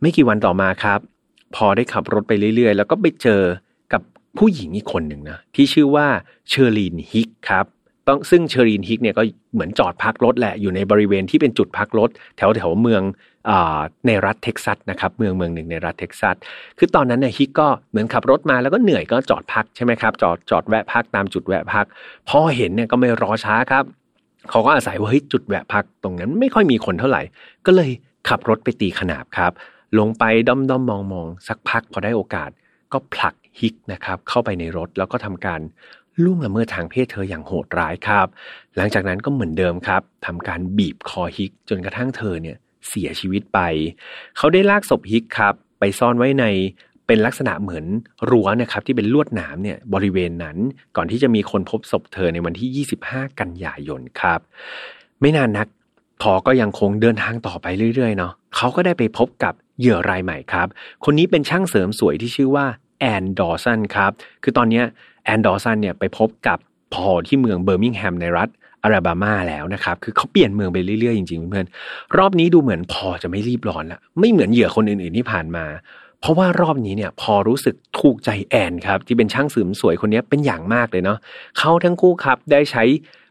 [0.00, 1.00] ไม่กี่วันต่อมาครับ
[1.54, 3.42] พอลได้ขับรถไปเรื่อยๆ แล้วก็ไปเจอ
[3.92, 4.02] กับ
[4.38, 6.06] ผู้หญิงอีกคนหนึ่งนะที่ชื่อว่า
[6.48, 7.64] เชอร์ลีนฮิกครับ
[8.08, 9.22] ต้องซึ่งเชอร์ลีนฮิกเนี่ยก็
[9.54, 13.02] เหมือนจอดพักรถแหละอยู่ในบริเวณที่เป็นจุดพักรถ แถวแถวเมือง
[13.48, 13.52] อ
[14.06, 16.36] ในรัฐเท็กซัสนะครับเมืองเมืองหนึ่งในรัฐเท็กซัส
[16.78, 21.86] คือตอนนั้นเนี่ยฮิกก็เหมือนขับรถมาแล้วก็เหนื่อยก็จอดพักใช่ไหมครับจอดจอดแวะพักตามจุดแวะพัก
[22.28, 23.84] พอลเห็นเนี่ยก็ไม่รอช้าครับ
[24.50, 27.22] เขาก็อาศัยว่าเฮ้ยจุดแวะพักตรงนั้นไม่ค่อยมีคนเท่าไหร่
[27.66, 27.90] ก็เลย
[28.28, 29.52] ขับรถไปตีขนาบครับ
[29.98, 32.50] ลงไปด้อมด้อมมองมองสักพักพอได้โอกาส
[32.92, 35.60] ก็ผลักฮิกนะครับเข้าไปในรถแล้วก็ทำการ
[36.24, 38.26] ล่วงละเมิดทางเพศเธออย่างโหดร้ายครับ
[38.76, 42.56] หลังจากนั้นก็เหมือนเดิมครับทำการบีบคอฮิกจนกระทั่งเธอเนี่ย
[42.88, 43.58] เสียชีวิตไป
[44.36, 46.44] เขาได้ลากศพฮิกครับ ไปซ่อนไว้ใน
[47.06, 47.84] เป็นลักษณะเหมือน
[48.30, 50.56] รั้วนะครับที่เป็นลวดหนามเนี่ยบริเวณนั้น
[50.96, 54.40] ก่อนที่จะมีคนพบศพเธอในวันที่ 25 กันยายนครับ
[55.20, 55.66] ไม่นานนัก
[56.22, 60.68] พอลก็ยังคงเดินทางต่อไปเรื่อยๆเนาะเขาก็ได้ไปพบกับเหยื่อรายใหม่ครับ
[61.04, 62.66] คนนี้เป็นช่างเสริมสวยที่ชื่อว่า
[63.00, 64.82] แอนดอว์สันครับ คือตอนนี้
[65.28, 66.58] แอนดอว์สันเนี่ยไปพบกับ
[66.94, 68.48] พอลที่เมืองเบอร์มิงแฮมในรัฐ
[68.82, 71.66] แอละแบมาแล้วนะครับ คือเขาเปลี่ยนเมืองไปเรื่อยๆ จริงๆเพื่อน
[72.16, 75.64] รอบนี้ดูเหมือนพอลจะไม่รีบร้อนละไม่เหมือนเหยื่อคนอื่นๆที่ผ่านมา
[76.20, 81.18] เพราะว่ารอบนี้เนี่ยพอลรู้สึกถูกใจแอนครับที่เป็นช่างเสริมสวยคนนี้เป็นอย่างมากเลยเนาะ
[81.58, 82.84] เขาทั้งคู่ครับได้ใช้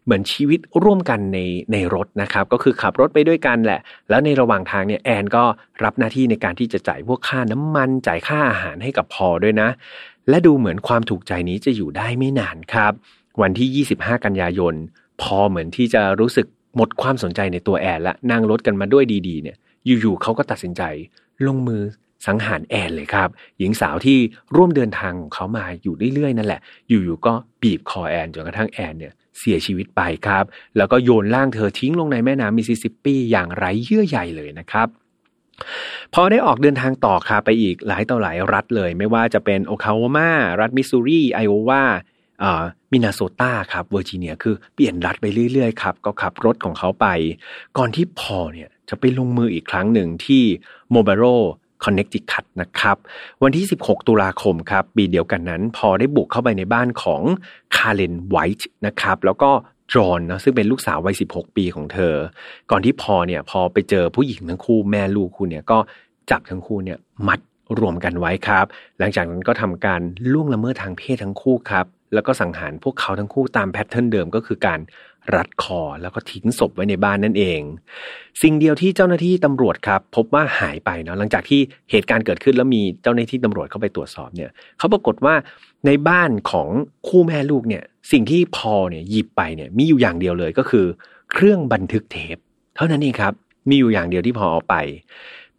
[0.05, 1.39] เหมือนชีวิตร่วมกันใน
[1.71, 3.79] ในรถนะครับ ก็คือขับรถไปด้วยกันแหละ
[4.09, 5.43] แล้วในระหว่างทางเนี่ยแอนก็
[5.83, 9.69] รับหน้าที่ในการที่จะจ่ายพวกค่าน้ำมันจ่ายค่าอาหารให้กับพอด้วยนะ
[10.29, 12.93] และดูเหมือนความถูกใจนี้จะอยู่ได้ไม่นานครับ
[13.41, 14.73] วันที่ 25 กันยายน
[15.21, 20.81] พอเหมือนที่จะรู้สึกหมดความสนใจในตัวแอนและนั่งรถกันมาด้วยดีๆ เนี่ย อยู่ๆเขาก็ตัดสินใจ
[21.47, 21.83] ลงมือ
[22.27, 24.17] สังหารแอนเลยครับ หญิงสาวที่
[24.55, 30.43] ร่วมเดินทางของเขามาอยู่เรื่อยๆ นั่นแหละ อยู่ๆก็บีบคอแอนจนกระทั่งแอนเนี่ยเสียชีวิตไปครับ
[30.77, 34.87] แล้วก็โยนร่างเธอทิ้งลงในแม่น้ำมิสซิสซิปปีอย่างไร้เยื่อใยเลยนะครับ
[36.13, 41.83] พอลได้ออกเดินทางต่อครับไปอีกหลายต่อหลายรัฐเลย ไม่ว่าจะเป็นโอคลาโฮมารัฐมิสซูรีไอโอวา
[42.91, 47.07] มินนาโซตาครับเวอร์จิเนียคือเปลี่ยนรัฐไปเรื่อยๆครับก็ขับรถของเขาไป
[47.77, 50.43] ก่อนที่พอลเนี่ยจะไปลงมืออีกครั้งหนึ่งที่
[50.91, 51.23] โมบาโร
[51.83, 52.97] คอนเน c ติคัตนะครับ
[53.43, 57.21] วันที่ 16 ตุลาคมครับปีเดียวกันนั้น พอลได้บุกเข้าไปในบ้านของ
[57.75, 59.51] คาร์เลนไวท์นะครับแล้วก็
[59.93, 62.15] จอนนะซึ่งเป็นลูกสาววัย16 ปีของเธอ
[62.71, 65.77] ก่อนที่พอลเนี่ยพอไปเจอผู้หญิงทั้งคู่แม่ลูกคู่เนี่ยก็
[66.31, 66.97] จับทั้งคู่เนี่ย
[67.27, 67.39] มัด
[67.79, 68.65] รวมกันไว้ครับ
[68.99, 74.79] หลังจากนั้นก็ทำการล่วงละเมิดทางเพศทั้งคู่ครับ แล้วก็สังหารพวกเขาทั้งคู่ตามแพทเทิร์นเดิมก็คือการ
[75.35, 77.61] รัดคอแล้วก็ทิ้งศพไว้ในบ้านนั่นเอง
[78.41, 85.35] สิ่งเดียวที่เจ้าหน้าที่ตำรวจครับ พบว่าหายไปเนาะหลังจากที่เหตุการณ์เกิดขึ้นแล้วมีเจ้าหน้าที่ตำรวจเข้าไปตรวจสอบเนี่ยเขาปรากฏว่า
[85.85, 86.67] ในบ้านของ
[87.07, 90.85] คู่แม่ลูกเนี่ย สิ่งที่พอเนี่ยหยิบไปเนี่ยมีอยู่อย่างเดียวเลยก็คือ
[91.31, 92.37] เครื่องบันทึกเทป
[92.75, 93.33] เท่านั้นเองครับ
[93.69, 94.75] มีอยู่อย่างเดียวที่พอเอาไป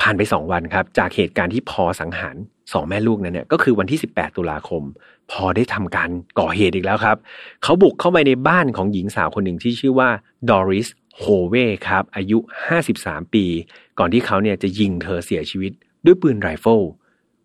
[0.00, 2.37] ผ่านไปสองวันครับ จากเหตุการณ์ที่พอสังหาร
[2.72, 4.82] สองแม่ลูกนั้นเนี่ยก็คือวันที่ 18 ตุลาคม
[5.30, 7.16] พอได้ทำการก่อเหตุอีกแล้วครับ
[7.62, 10.11] เขาบุกเข้าไปในบ้านของหญิงสาวคนหนึ่งที่ชื่อว่า
[10.50, 11.54] ดอริสโฮเว
[11.88, 12.38] ครับ อายุ
[12.84, 13.44] 53 ปี
[13.98, 15.72] ก่อนที่เขาเนี่ยจะยิงเธอเสียชีวิต
[16.04, 16.80] ด้วยปืนไรเฟิล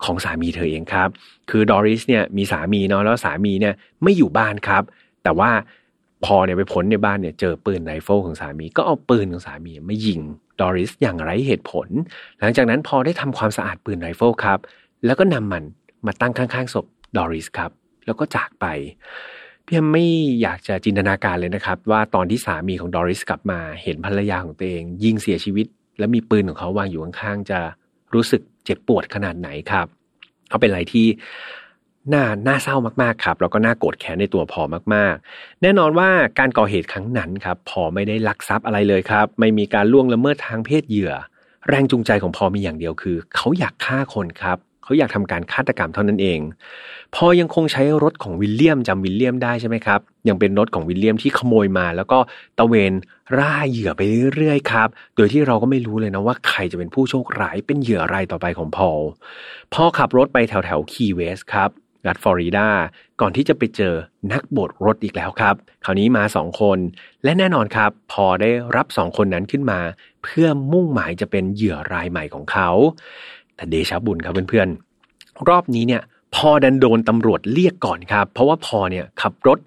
[0.03, 1.09] ของสามีเธอเองครับ
[1.49, 4.83] คือดอริสเนี่ยมีสามีเนาะแล้วสามีเนี่ยไม่อยู่บ้านครับ
[5.23, 5.51] แต่ว่า
[6.25, 10.21] พอลเนี่ยไปค้นในบ้านเนี่ยเจอปืนไรเฟิลของสามี ก็เอาปืนของสามีมายิง
[10.61, 11.87] ดอริสอย่างไร้เหตุผล
[12.39, 14.59] หลังจากนั้นพอลได้ทำความสะอาดปืนไรเฟิลครับ
[15.05, 15.63] แล้วก็นำมัน
[16.05, 16.85] มาตั้งข้างๆศพ
[17.17, 17.71] ดอริสครับ
[18.05, 18.65] แล้วก็จากไป
[19.65, 20.05] พี่แอมไม่
[20.41, 25.67] อยากจะจินตนาการเลยนะครับ ว่าตอนที่สามีของดอริสกลับมาเห็นภรรยาของตัวเอง ยิงเสียชีวิต
[25.99, 27.59] และมีปืนของเขาวางอยู่ข้างๆจะ
[28.13, 29.87] รู้สึกเจ็บปวดขนาดไหนครับ
[30.49, 31.05] เขาเป็นอะไรที่
[32.13, 34.61] น่าน่าเศร้ามากๆครับแล้วก็น่าโกรธแค้นในตัวพอ
[34.93, 41.13] มากๆ แน่นอนว่าการก่อเหตุครั้งนั้นครับพอไม่ได้ลักทรัพย์อะไรเลยครับ ไม่มีการล่วงละเมิดทางเพศเหยื่อ
[41.67, 46.39] แรงจูงใจของพอมีอย่างเดียวคือ เขาอยากฆ่าคนครับเขาอยากทำการฆาตกรรมเท่านั้นเอง
[47.15, 52.19] พอยังคงใช้รถของวิลเลียมจำวิลเลียมได้ใช่ไหมครับ ยังเป็นรถของวิลเลียมที่ขโมยมา แล้วก็
[52.59, 52.93] ตะเวน
[53.37, 54.01] ร่าเหยื่อไป
[54.35, 59.01] เรื่อยๆครับ โดยที่เราก็ไม่รู้เลยนะว่าใครจะเป็นผู้โชคร้ายเป็นเหยื่อรายต่อไปของพอล
[59.73, 61.69] พอขับรถไปแถวแถวคีเวสครับ
[62.07, 62.67] รัฐฟลอริดา
[63.21, 63.93] ก่อนที่จะไปเจอ
[64.33, 66.77] นักบดรถอีกแล้วครับ คราวนี้มาสองคน
[67.23, 69.79] และแน่นอนครับ พอได้รับสองคนนั้นขึ้นมา
[70.23, 72.69] เพื่อมุ่งหมายจะเป็นเหยื่อรายใหม่ของเขา
[73.55, 76.01] แต่เดชบุญครับเพื่อนๆ รอบนี้เนี่ย
[76.35, 79.57] พอดันโดนตำรวจเรียกก่อนครับ เพราะว่าพอเนี่ยขับรถ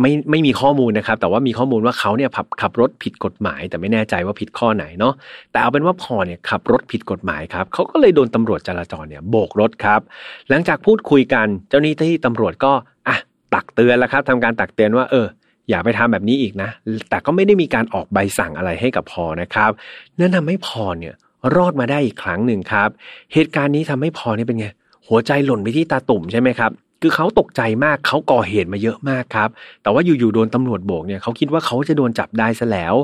[0.00, 5.14] ไม่ไม่มีข้อมูลนะครับ แต่ว่ามีข้อมูลว่าเขาเนี่ยขับขับรถผิดกฎหมาย แต่ไม่แน่ใจว่าผิดข้อไหนเนาะ
[5.50, 10.00] แต่เอาเป็นว่าพอเนี่ยขับรถผิดกฎหมายครับเขาก็เลยโดนตำรวจจราจรเนี่ยโบกรถครับ
[10.48, 12.72] หลังจากพูดคุยกัน เจ้าหน้าที่ตำรวจก็
[13.08, 13.16] อะ
[13.54, 15.26] ตักเตือนแล้วครับทำการตักเตือนว่าเออ
[15.68, 16.70] อย่าไปทำแบบนี้อีกนะ
[17.10, 19.70] แต่ก็ไม่ได้มีการออกใบสั่งอะไรให้กับพอนะครับ
[20.18, 21.14] นั่นทำให้พอเนี่ย
[21.56, 22.88] รอดมาได้อีกครั้งหนึ่งครับ
[23.32, 24.66] เหตุการณ์นี้ทำให้พอเนี่ยเป็นไง
[25.08, 26.70] หัวใจหล่นไปที่ตาตุ่มใช่ไหมครับ
[27.02, 29.48] คือเขาตกใจมากเขาก่อเหตุมาเยอะมากครับ
[29.82, 32.94] แต่ว่าอยู่ๆโดนตำรวจโบกเนี่ยเขาคิดว่าเขาจะโดนจับได้ซะแล้ว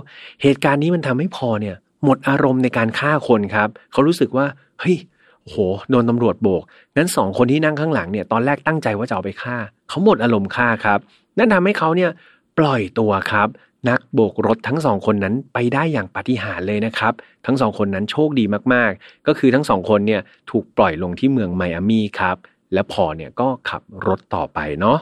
[0.43, 4.47] เหตุการณ์นี้มันทำให้พอเนี่ยหมดอารมณ์ในการฆ่าคนครับเขารู้สึกว่า
[4.81, 4.97] เฮ้ย
[5.45, 5.57] โห
[5.91, 6.63] โดนตำรวจโบก
[6.97, 9.57] นั้นสองคนที่นั่งข้างหลังเนี่ยตอนแรกตั้งใจว่าจะเอาไปฆ่า
[9.89, 10.99] เขาหมดอารมณ์ฆ่าครับ
[11.39, 12.11] นั่นทำให้เขาเนี่ย
[12.59, 13.49] ปล่อยตัวครับ
[13.89, 17.13] นักโบกรถทั้งสองคนนั้นไปได้อย่างปาฏิหาริย์เลยนะครับ
[17.47, 22.37] ทั้งสองคนนั้นโชคดีมากๆ ก็คือทั้งสองคนเนี่ยถูกปล่อยลงที่เมืองไมอามี่ครับ
[22.73, 24.99] แล้วพอเนี่ยก็ขับรถต่อไปเนาะ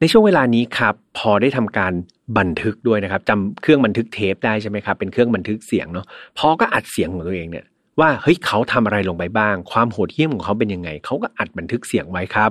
[0.00, 1.92] ในช่วงเวลานี้ครับพอได้ทำการ
[2.38, 6.06] บันทึกด้วยนะครับจำเครื่องบันทึกเทปได้ใช่ไหมครับเป็นเครื่องบันทึกเสียงเนาะ
[6.38, 7.66] พอก็อัดเสียงของตัวเองเนี่ย
[8.00, 12.50] ว่าเฮ้ยเขาทำอะไรลงไปบ้าง ความโหดเหี้ยมของเขาเป็นยังไง เขาก็อัดบันทึกเสียงไว้ครับ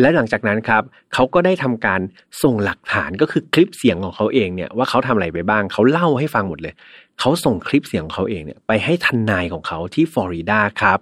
[0.00, 0.82] และหลังจากนั้นครับ
[1.14, 2.00] เขาก็ได้ทำการ
[2.42, 6.74] ส่งหลักฐานก็คือคลิปเสียงของเขาเองเนี่ยว่าเขาทำอะไรไปบ้าง เขาเล่าให้ฟังหมดเลย
[7.20, 10.98] เขาส่งคลิปเสียงของเขาเองเนี่ยไปให้ทนายของเขาที่ฟลอริดาครับ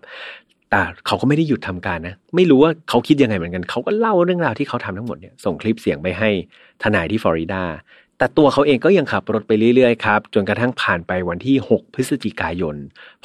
[0.74, 6.30] แต่เขาก็ไม่ได้หยุดทำการนะ ไม่รู้ว่าเขาคิดยังไงเหมือนกัน เขาก็เล่าเรื่องราวที่เขาทำทั้งหมดเนี่ยส่งคลิปเสียงไปให้
[6.82, 7.62] ทนายที่ฟลอริดา
[8.18, 12.76] แต่ตัวเขาเองก็ยังขับรถไปเรื่อยๆครับ จนกระทั่งผ่านไปวันที่ 6 พฤศจิกายน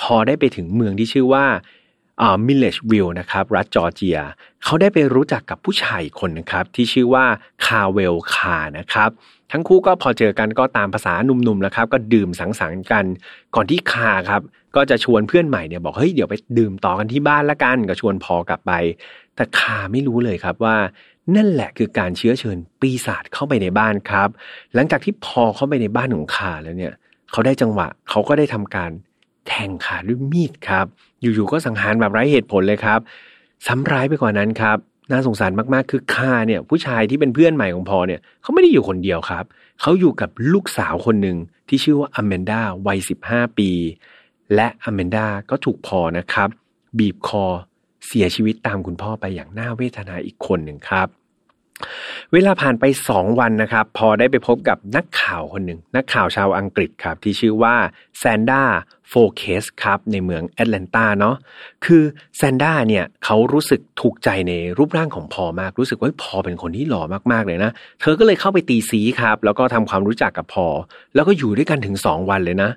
[0.01, 1.45] พอได้ไปถึงเมืองที่ชื่อว่า
[2.21, 4.19] อ่ามิลเลดจ์วิลล์นะครับรัฐจอร์เจีย
[4.63, 7.25] เขาได้ไปรู้จักกับผู้ชายคนนะครับที่ชื่อว่า
[7.65, 9.09] คาเวลคานะครับ
[9.51, 13.05] ทั้งคู่ก็พอเจอกันก็ตามภาษาหนุ่มๆแล้วครับ ก็ดื่มสังสรรค์กัน
[13.55, 14.41] ก่อนที่คาครับ
[14.75, 18.71] ก็จะชวนเพื่อนใหม่เนี่ยบอกเฮ้ยเดี๋ยวไปดื่มต่อกันที่บ้านละกัน ก็ชวนพอกลับไป
[19.35, 20.75] แต่คาไม่รู้เลยครับว่า
[21.35, 24.29] นั่นแหละคือการเชื้อเชิญปีศาจเข้าไปในบ้านครับ
[24.75, 26.93] หลังจากที่พอเข้าไปในบ้านของคาแล้วเนี่ย
[27.31, 28.91] เขาได้จังหวะเขาก็ได้ทำการ
[29.47, 30.85] แทงขาด้วยมีดครับ
[31.21, 32.99] อยู่ๆก็สังหารแบบไร้เหตุผลเลยครับ
[33.67, 34.77] ซ้ำร้ายไปกว่านั้นครับ
[35.11, 39.45] น่าสงสารมากๆ คือคาเนี่ยผู้ชายที่เป็นเพื่อนใหม่ของพอเนี่ยเขาไม่ได้อยู่คนเดียวครับ
[39.81, 43.69] เขาอยู่กับลูกสาวคนหนึ่งที่ชื่อว่าอเมนดาวัยสิบห้าปี
[44.55, 46.49] และอเมนดาก็ถูกพอนะครับ
[46.99, 47.45] บีบคอ
[48.07, 51.07] เสียชีวิตตามคุณพ่อไปอย่างน่าเวทนาอีกคนหนึ่งครับ
[52.33, 57.75] เวลาผ่านไปสองวันนะครับ พอได้ไปพบกับนักข่าวคนหนึ่ง นักข่าวชาวอังกฤษครับ ที่ชื่อว่า
[58.17, 58.63] แซนด้า
[59.09, 61.35] โฟเคสครับในเมืองแอตแลนตาเนาะ
[61.85, 62.03] คือ
[62.37, 70.67] แซนด้าเนี่ยเขารู้สึกถูกใจในรูปร่างของพอมาก รู้สึกว่าพอเป็นคนที่หล่อมากๆเลยนะ เธอก็เลยเข้าไปตีสนิทครับ แล้วก็ทำความรู้จักกับพอ
[71.15, 72.69] แล้วก็อยู่ด้วยกันถึง 2 วันเลยนะ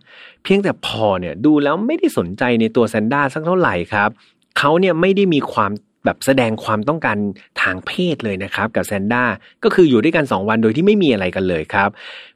[0.43, 4.11] เพียงแต่พอเนี่ยดูแล้วไม่ได้สนใจในตัวแซนด้าสักเท่าไหร่ครับ
[4.59, 5.73] เขาเนี่ยไม่ได้มีความ
[6.05, 7.17] แบบแสดงความต้องการ
[7.63, 9.25] ทางเพศเลยนะครับ กับแซนด้า
[9.65, 11.89] ก็คืออยู่ด้วยกัน 2 วันโดยที่ไม่มีอะไรกันเลยครับ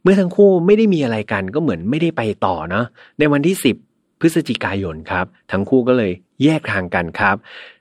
[0.02, 2.84] เมื่อทั้งคู่ไม่ได้มีอะไรกันก็เหมือนไม่ได้ไปต่อเนาะ
[3.18, 3.56] ในวันที่
[3.88, 6.12] 10 พฤศจิกายนครับ ทั้งคู่ก็เลย
[6.44, 7.36] แยกทางกันครับ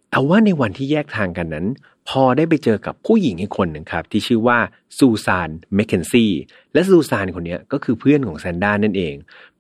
[0.09, 1.67] แต่ว่าในวันที่แยกทางกันนั้น
[2.09, 4.57] พอได้ไปเจอกับผู้หญิงอีกคนหนึ่งครับ ที่ชื่อว่า
[4.97, 6.31] ซูซานแมคเคนซี่
[6.73, 9.13] และซูซานคนนี้ก็คือเพื่อนของแซนด้านั่นเอง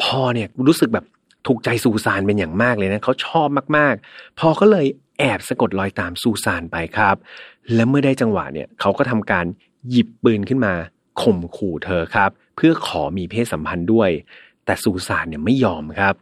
[0.03, 1.05] พอเนี่ยรู้สึกแบบ
[1.47, 4.85] ถูกใจซูซานเป็นอย่างมากเลยนะเขาชอบมากๆ พอก็เลย
[5.19, 7.15] แอบสะกดรอยตามซูซานไปครับ
[7.73, 9.45] และเมื่อได้จังหวะเนี่ยเขาก็ทำการ
[9.89, 10.73] หยิบปืนขึ้นมา
[11.21, 14.09] ข่มขู่เธอครับ เพื่อขอมีเพศสัมพันธ์ด้วย
[14.65, 16.15] แต่ซูซานเนี่ยไม่ยอมครับ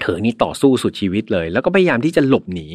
[0.00, 2.68] เธอนี่ต่อสู้สุดชีวิตเลย แล้วก็พยายามที่จะหลบหนี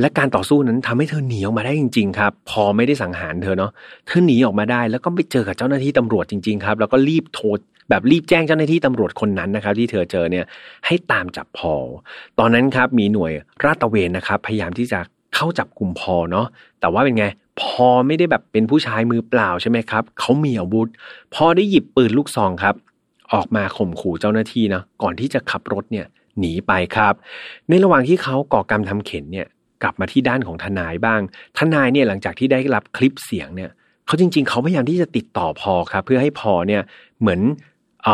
[0.00, 3.72] และการต่อสู้นั้นทำให้เธอหนีออกมาได้จริง ๆ ครับ พอไม่ได้สังหารเธอเนาะ
[4.06, 7.46] เธอหนีออกมาได้ แล้วก็ไปเจอกับเจ้าหน้าที่ตำรวจจริง ๆ ครับ แล้วก็รีบโทร
[7.90, 10.44] แบบรีบแจ้งเจ้าหน้าที่ตำรวจคนนั้นนะครับที่เธอเจอเนี่ย
[10.86, 11.74] ให้ตามจับพอ
[12.38, 13.32] ตอนนั้นครับมีหน่วย
[13.64, 15.00] ราดตระเวนนะครับ พยายามที่จะ
[15.34, 16.46] เข้าจับกลุ่มพอเนาะ
[16.80, 17.26] แต่ว่าเป็นไง
[17.60, 20.88] พอไม่ได้แบบเป็นผู้ชายมือเปล่าใช่ไหมครับเขามีอาวุธ
[21.34, 22.74] พอได้หยิบปืนลูกซองครับ
[23.32, 26.06] ออกมาข่มขู่เจ้าหน้าที่นะก่อนที่จะขับรถเนี่ย
[26.38, 27.14] หนีไปครับ
[27.68, 29.46] ในระหว่างที่เขาก่อกรรมทำเข็นเนี่ย
[29.82, 31.20] กลับมาที่ด้านของทนายบ้าง
[31.58, 33.70] ทนายเนี่ยหลังจากที่ได้รับคลิปเสียงเนี่ย
[34.06, 36.82] เขาจริง ๆ เขาพยายามที่จะติดต่อพอครับเพื่อให้พอเนี่ย
[37.20, 37.40] เหมือน
[38.06, 38.08] อ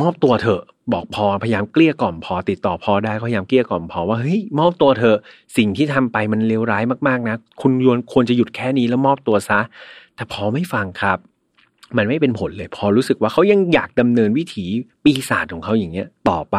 [0.00, 5.18] มอบตัวเถอะบอกพอพยายามเกลี้ยกล่อมพอติดต่อพอได้พยายามเกลี้ยกล่อมพอว่าเฮ้ยมอบตัวเถอะ
[5.56, 9.60] สิ่งที่ทำไปมันเลวร้ายมากๆนะ คุณยวนควรจะหยุดแค่นี้แล้วมอบตัวซะ
[10.16, 11.18] แต่พอไม่ฟังครับ
[11.98, 14.66] มันไม่เป็นผลเลย พอรู้สึกว่าเขายังอยากดำเนินวิถี
[15.04, 16.58] ปีศาจของเขาอย่างเงี้ย ต่อไป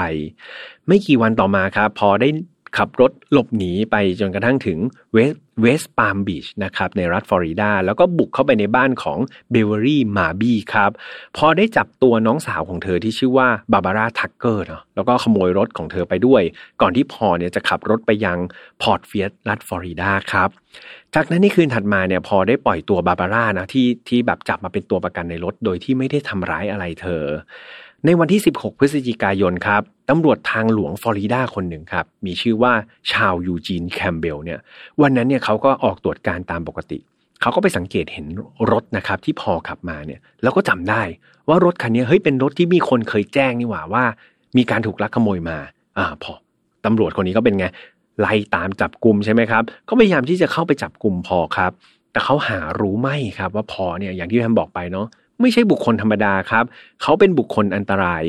[0.87, 2.29] ไม่กี่วันต่อมาครับ พอได้
[2.77, 4.79] ขับรถหลบหนีไปจนกระทั่งถึง
[5.13, 9.19] เวสเวสปาล์มบีชนะครับในรัฐฟลอริดา แล้วก็บุกเข้าไปในบ้านของ
[9.51, 10.91] เบเวอรี่มาบีครับ
[11.37, 16.41] พอได้จับตัวน้องสาวของเธอที่ชื่อว่าบาบาร่าทักเกอร์เนาะแล้วก็ขโมยรถของเธอไปด้วย
[16.81, 18.37] ก่อนที่พอเนี่ยจะขับรถไปยัง
[18.81, 20.49] ฟอร์ตเพียร์ซรัฐฟลอริดาครับ
[21.15, 27.23] จากนั้นในคืนถัดมาเนี่ยพอได้ปล่อยตัวบาบาร่านะที่ที่แบบจับมาเป็นตัวประกันในรถ โดยที่ไม่ได้ทำร้ายอะไรเธอ
[28.05, 32.73] ในวันที่ 16 พฤศจิกายนครับตำรวจทางหลวงฟลอริดาคนหนึ่งครับ มีชื่อว่า
[33.11, 34.59] ชาวยูจีนแคมเบลเนี่ย
[35.01, 36.99] วันนั้นเนี่ยเขาก็ออกตรวจการตามปกติ
[37.41, 38.25] เขาก็ไปสังเกตเห็น
[38.71, 41.01] รถนะครับที่พอขับมาเนี่ย แล้วก็จำได้
[41.47, 44.03] ว่ารถคันนี้เฮ้ยเป็นรถที่มีคนเคยแจ้งนี่หว่าว่า
[44.57, 45.57] มีการถูกลักขโมยมา
[45.97, 46.33] อ่าพอ
[46.85, 47.65] ตำรวจคนนี้ก็เป็นไง
[48.19, 51.71] ไล่ตามจับกลุ่มใช่ไหมครับก็พยายามที่จะเข้าไปจับกลุ่มพอครับ
[52.11, 55.07] แต่เขาหารู้ไม่ครับว่าพอเนี่ยอย่างที่แฮมบอกไปเนาะ
[55.41, 56.65] ไม่ใช่บุคคลธรรมดาครับ
[57.01, 58.23] เขาเป็นบุคคลอันตราย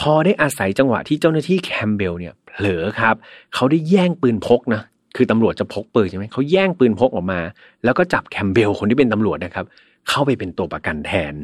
[0.00, 3.16] พอได้อาศัยจังหวะที่เจ้าหน้าที่แคมเบลเนี่ยเผลอครับ
[3.54, 4.82] เขาได้แย่งปืนพกนะ
[5.16, 7.40] คือตำรวจจะพกปืนใช่ไหมเขาแย่งปืนพกออกมา
[7.84, 9.66] แล้วก็จับแคมเบลคนที่เป็นตำรวจนะครับ
[10.08, 11.34] เข้าไปเป็นตัวประกันแทน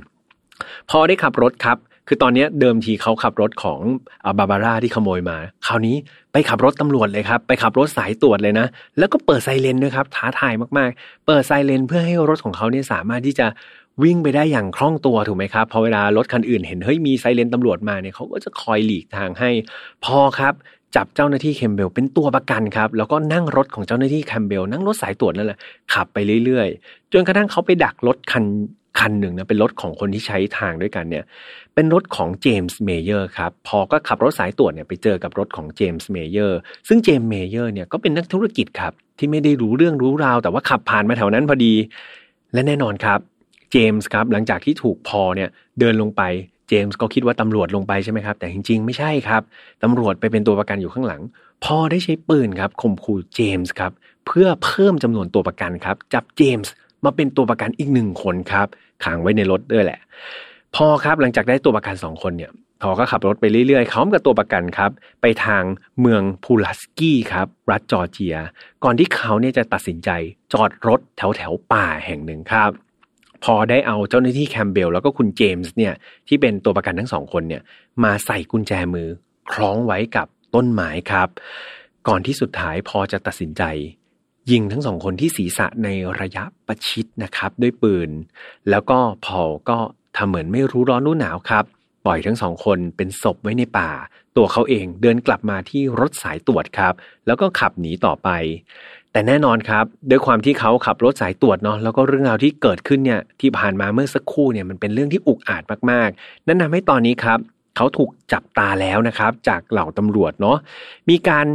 [0.90, 1.78] พอได้ขับรถครับ
[2.12, 3.78] คือตอนนี้เดิมทีเขาขับรถของ
[4.38, 5.96] บาบาร่าที่ขโมยมา คราวนี้
[6.32, 8.66] ไปขับรถตำรวจเลยครับ ไปขับรถสายตรวจเลยนะ
[8.98, 13.46] แล้วก็เปิดไซเรนด้วยครับ ท้าทายมากๆ เปิดไซเรนเพื่อให้รถของเขาเนี่ยสามารถที่จะ
[14.02, 19.50] วิ่งไปได้อย่างคล่องตัวถูกไหมครับพอเวลารถคันอื่นเห็นเฮ้ยมีไซเรนตำรวจมาเนี่ยเขาก็จะคอยหลีกทางให้
[20.04, 20.54] พอครับ
[20.96, 25.58] จับเจ้าหน้าที่แคมเบลเป็นตัวประกันครับ แล้วก็นั่งรถของเจ้าหน้าที่แคมเบลนั่งรถสายตรวจนั่นแหละ
[25.92, 28.44] ขับไปเรื่อยๆ จนกระทั่งเขาไปดักรถคัน
[29.00, 31.24] คันหนึ่งนะเป็นรถของคนที่ใช้ทางด้วยกันเนี่ย
[31.80, 41.74] เป็นรถของเจมส์เมเยอร์ครับ พอก็ขับรถสายตรวจเนี่ยไปเจอกับรถของเจมส์เมเยอร์ซึ่งเจมส์เมเยอร์เนี่ยก็เป็นนักธุรกิจครับ ที่ไม่ได้รู้เรื่องรู้ราว แต่ว่าขับผ่านมาแถวนั้นพอดี
[42.52, 43.20] และแน่นอนครับ
[43.72, 45.48] เจมส์ครับหลังจากที่ถูกพอเนี่ย
[45.80, 46.22] เดินลงไป
[46.68, 49.42] เจมส์ก็คิดว่าตำรวจลงไปใช่ไหมครับ แต่จริงๆ ไม่ใช่ครับ
[49.82, 51.22] ตำรวจไปเป็นตัวประกันอยู่ข้างหลัง
[51.64, 53.92] พอได้ใช้ปืนครับข่มขู่เจมส์ครับ
[54.26, 56.72] เพื่อเพิ่มจำนวนตัวประกันครับ จับเจมส์
[57.04, 58.66] มาเป็นตัวประกันอีกหนึ่งคนครับ
[59.04, 60.00] ขังไว้ในรถด้วยแหละ
[60.76, 62.52] พอครับหลังจากได้ตัวประกันสองคนเนี่ย
[62.82, 64.90] พอก็ขับรถไปเรื่อยๆเขากับตัวประกันครับ
[65.22, 65.62] ไปทาง
[66.00, 68.36] เมืองพูลัสกี้ครับ รัฐจอร์เจีย
[68.84, 70.10] ก่อนที่เขาเนี่ยจะตัดสินใจ
[70.52, 72.70] จอดรถแถวแถวป่าแห่งหนึ่งครับ
[73.44, 75.94] พอได้เอาเจ้าหน้าที่แคมเบลแล้วก็คุณเจมส์เนี่ย
[76.28, 77.62] ที่เป็นตัวประกันทั้งสองคนเนี่ย
[78.04, 79.08] มาใส่กุญแจมือ
[79.52, 81.28] คล้องไว้กับต้นไม้ครับ
[82.08, 83.62] ก่อนที่สุดท้ายพอจะตัดสินใจ
[84.50, 85.88] ยิงทั้งสองคนที่ศีรษะใน
[86.20, 88.10] ระยะประชิดนะครับ ด้วยปืน
[88.70, 89.78] แล้วก็พอก็
[90.16, 91.64] ทำเหมือนไม่รู้ร้อนรู้หนาวครับ
[92.06, 93.90] ปล่อยทั้งสองคนเป็นศพไว้ในป่า
[94.36, 96.94] ตัวเขาเองเดินกลับมาที่รถสายตรวจครับ
[97.26, 98.28] แล้วก็ขับหนีต่อไป
[99.12, 107.38] แต่แน่นอนครับ ด้วยความที่เขาขับรถสายตรวจเนาะแล้วก็เรื่องราวที่เกิดขึ้นเนี่ยที่ผ่านมาเมื่อสักครู่เนี่ยมันเป็นเรื่องที่อุกอาจมากๆ นั่นทาให้ตอนนี้ครับ
[107.76, 110.56] เขาถูกจับตาแล้วนะครับ จากเหล่าตำรวจเนาะ
[111.08, 111.46] มีการ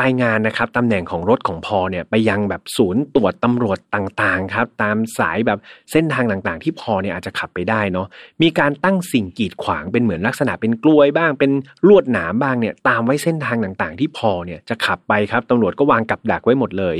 [0.00, 5.58] รายงานนะครับตำแหน่งของรถของพอเนี่ยไปยังแบบศูนย์ตรวจตำรวจต่างๆครับตามสายแบบ
[5.92, 8.06] เส้นทางต่างๆ ที่พอเนี่ยอาจจะขับไปได้เนาะ
[8.42, 11.50] มีการตั้งสิ่งกีดขวางเป็นเหมือนลักษณะเป็นกลวยบ้าง เป็น
[11.88, 16.96] ลวดหนามบ้างเนี่ยตามไว้เส้นทางต่างๆ ที่พอเนี่ยจะขับไปครับตำรวจก็วางกับดักไว้หมดเลย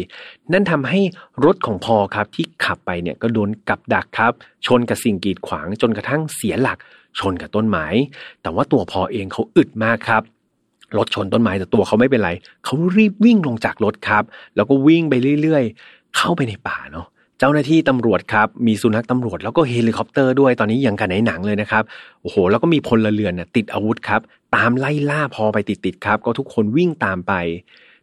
[0.52, 1.00] นั่นทำให้
[1.44, 4.32] รถของพอครับที่ขับไปเนี่ยก็โดนกับดักครับ
[4.66, 6.78] ชนกับสิ่งกีดขวางจนกระทั่งเสียหลัก
[7.18, 7.86] ชนกับต้นไม้
[8.42, 10.24] แต่ว่าตัวพอเองเขาอึดมากครับ
[10.96, 12.30] รถชนต้นไม้แต่ตัวเขาไม่เป็นไร
[12.64, 14.24] เขารีบวิ่งลงจากรถครับ
[14.56, 17.06] แล้วก็วิ่งไปเรื่อยๆ เข้าไปในป่าเนาะ
[17.38, 21.82] เจ้าหน้าที่ตำรวจครับมีสุนัขตำรวจแล้วก็เฮลิคอปเตอร์ด้วยตอนนี้ยังกับในหนังเลยนะครับ
[22.22, 24.20] โอ้โหแล้วก็มีพลเรือนนะติดอาวุธครับ
[24.56, 27.32] ตามไล่ล่าพอไปติดๆครับ ก็ทุกคนวิ่งตามไป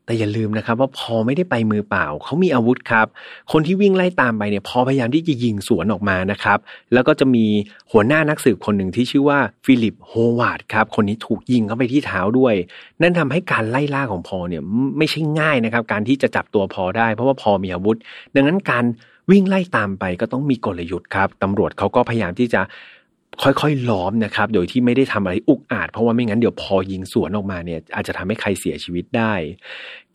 [0.05, 3.07] แต่อย่าลืมนะครับว่าพอไม่ได้ไปมือเปล่า เขามีอาวุธครับ
[3.51, 6.59] คนที่วิ่งไล่ตามไปเนี่ยพอพยายามที่จะยิงสวนออกมานะครับ
[6.93, 7.45] แล้วก็จะมี
[7.91, 12.53] หัวหน้านักสืบคนหนึ่งที่ชื่อว่าฟิลิปโฮวาร์ดครับคนนี้ถูกยิงเข้าไปที่เท้าด้วย
[13.01, 14.63] นั่นทำให้การไล่ล่าของพอเนี่ย
[14.97, 17.97] ไม่ใช่ง่ายนะครับ การที่จะจับตัวพอได้ เพราะว่าพอมีอาวุธ
[18.35, 18.85] ดังนั้นการ
[19.31, 22.61] วิ่งไล่ตามไปก็ต้องมีกลยุทธ์ครับตำรวจเขาก็พยายามที่จะ
[23.43, 29.33] ค่อยๆล้อมนะครับ โดยที่ไม่ได้ทำอะไรอุกอาจเพราะว่าไม่งั้นเดี๋ยวพอยิงสวนออกมาเนี่ย อาจจะทำให้ใครเสียชีวิตได้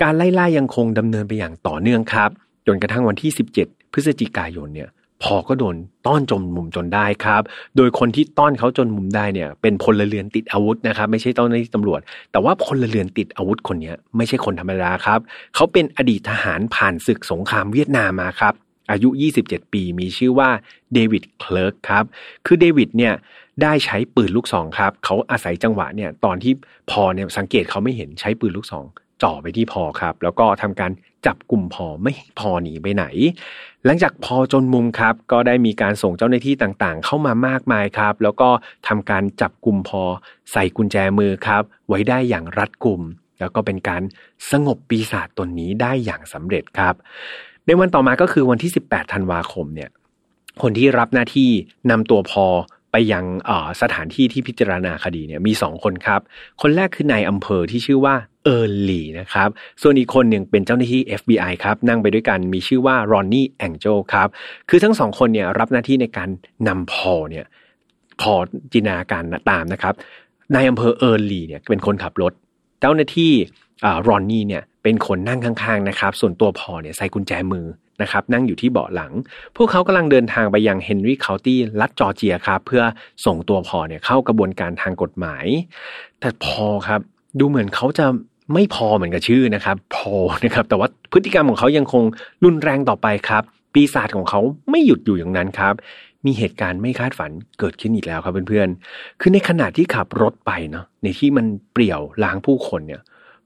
[0.03, 2.31] การไล่ล่ายังคงดำเนินไปอย่างต่อเนื่องครับ
[2.67, 3.31] จนกระทั่งวันที่
[3.63, 4.91] 17 พฤศจิกายนเนี่ย
[5.23, 7.43] พอก็โดนต้อนจนมุมจนได้ครับ
[7.77, 12.01] โดยคนที่ต้อนเขาจนมุมได้เนี่ย เป็นพลเรือนติดอาวุธนะครับ ไม่ใช่ต้อนที่ตำรวจ
[12.33, 15.21] แต่ว่าพลเรือนติดอาวุธคนนี้ไม่ใช่คนธรรมดาครับ
[15.55, 18.55] เขาเป็นอดีตทหารผ่านศึกสงครามเวียดนามมาครับ
[18.91, 19.09] อายุ
[19.43, 20.51] 27 ปี มีชื่อว่า
[20.95, 22.05] เดวิดเคลิร์กครับ
[22.47, 23.15] คือเดวิดเนี่ย
[23.63, 26.53] ได้ใช้ปืนลูกซองครับเขาอาศัยจังหวะเนี่ยตอนที่
[26.91, 28.85] พอเนี่ยสังเกตเขาไม่เห็นใช้ปืนลูกซอง
[29.23, 30.93] จ่อไปที่พอครับ แล้วก็ทำการ
[31.27, 33.05] จับกลุ่มพอไม่พอหนีไปไหน
[33.85, 38.49] หลังจากพอจนมุมครับ ก็ได้มีการส่งเจ้าหน้าที่ต่างๆ เข้ามามากมายครับ แล้วก็
[38.89, 40.03] ทำการจับกลุ่มพอ
[40.53, 43.03] ใส่กุญแจมือครับ ไว้ได้อย่างรัดกุม
[43.41, 44.03] แล้วก็เป็นการ
[44.51, 46.95] สงบปีศาจตนนี้ได้อย่างสำเร็จครับ
[47.67, 49.91] ในวันต่อมาก็คือวันที่ 18 ธันวาคมเนี่ย
[50.63, 51.51] คนที่รับหน้าที่
[51.91, 52.47] นำตัวพอ
[52.93, 53.25] ไปยัง
[53.83, 56.21] สถานที่ที่พิจารณาคดีเนี่ยมีสองคนครับ
[56.63, 59.49] คนแรกคือนายอำเภอที่ชื่อว่าเออร์ลีนะครับ
[59.83, 64.29] ส่วนอีกคนหนึ่งเป็นเจ้าหน้าที่ FBI ครับ นั่งไปด้วยกันมีชื่อว่ารอนนี่แองเจลครับ
[64.69, 66.29] คือทั้งสองคนเนี่ยรับหน้าที่ในการ
[66.69, 67.47] นำพอเนี่ย
[68.21, 68.33] พอ
[68.73, 69.95] จินตนาการตามนะครับ
[70.55, 72.33] นายอำเภอเออร์ลีเนี่ยเป็นคนขับรถ
[72.81, 73.33] เจ้าหน้าที่
[74.09, 77.67] รอนนี่เนี่ย เป็นคนนั่งข้างๆนะครับ ส่วนตัวพอเนี่ยใส่กุญแจมือ
[78.03, 79.13] นะครับนั่งอยู่ที่เบาะหลัง
[79.57, 82.83] พวกเขากำลังเดินทางไปยังเฮนรี่เคานตี้รัฐจอร์เจียครับ เพื่อ
[83.27, 85.47] ส่งตัวพอเนี่ยเข้ากระบวนการทางกฎหมาย
[86.21, 87.01] แต่พอครับ
[87.39, 88.07] ดูเหมือนเขาจะ
[88.55, 90.15] ไม่พอเหมือนกับชื่อนะครับ พอ
[90.45, 92.05] นะครับ แต่ว่าพฤติกรรมของเขายังคง
[92.45, 93.43] รุนแรงต่อไปครับ
[93.75, 94.41] ปีศาจของเขา
[94.71, 95.75] ไม่หยุดอยู่อย่างนั้นครับ
[96.27, 103.03] มีเหตุการณ์ไม่คาดฝันเกิดขึ้นอีกแล้วครับเพื่อนๆ คือในขณะที่ขับรถไปเนาะในที่มันเปรี่ยวล้างผู้คนเนี่ย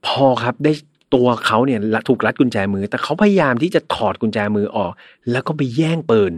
[0.07, 0.73] พอครับได้
[1.14, 4.92] ตัวเขาเนี่ยถูกรัดกุญแจมือ แต่เขาพยายามที่จะถอดกุญแจมือออก
[5.31, 6.33] แล้วก็ไปแย่งปืน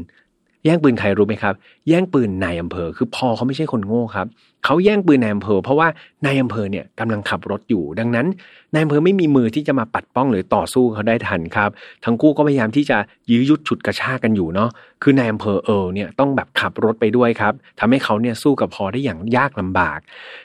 [0.67, 1.55] แย่งปืนใครรู้ไหมครับ
[1.89, 4.27] แย่งปืนนายอำเภอ คือพอเขาไม่ใช่คนโง่ครับ
[4.65, 5.89] เขาแย่งปืนนายอำเภอ เพราะว่า
[6.27, 8.27] นายอำเภอเนี่ยกำลังขับรถอยู่ ดังนั้น
[8.75, 11.71] นายอำเภอไม่มีมือที่จะมาปัดป้องหรือต่อสู้เขาได้ทันครับ
[12.05, 12.99] ทั้งคู่ก็พยายามที่จะ
[13.31, 14.71] ยื้อยุดฉุดกระชากกันอยู่เนาะ
[15.03, 19.99] คือนายอำเภอเออเนี่ยต้องแบบขับรถไปด้วยครับทำให้เขาเนี่ยสู้กับพอได้อย่างยากลำบาก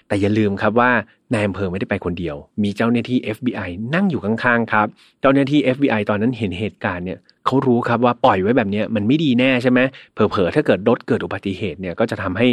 [0.07, 0.91] แต่อย่าลืมครับว่า
[1.33, 4.87] นายอำเภอไม่ได้ไปคนเดียว มีเจ้าหน้าที่ FBI นั่งอยู่ข้างๆครับ
[5.21, 9.79] เจ้าหน้าที่ FBI ตอนนั้นเห็นเหตุการณ์เนี่ย เขารู้ครับว่าปล่อยไว้แบบนี้มันไม่ดีแน่ใช่ไหม
[10.13, 12.47] เผลอๆถ้าเกิดรถเกิดอุบัติเหตุเนี่ยก็จะทำให้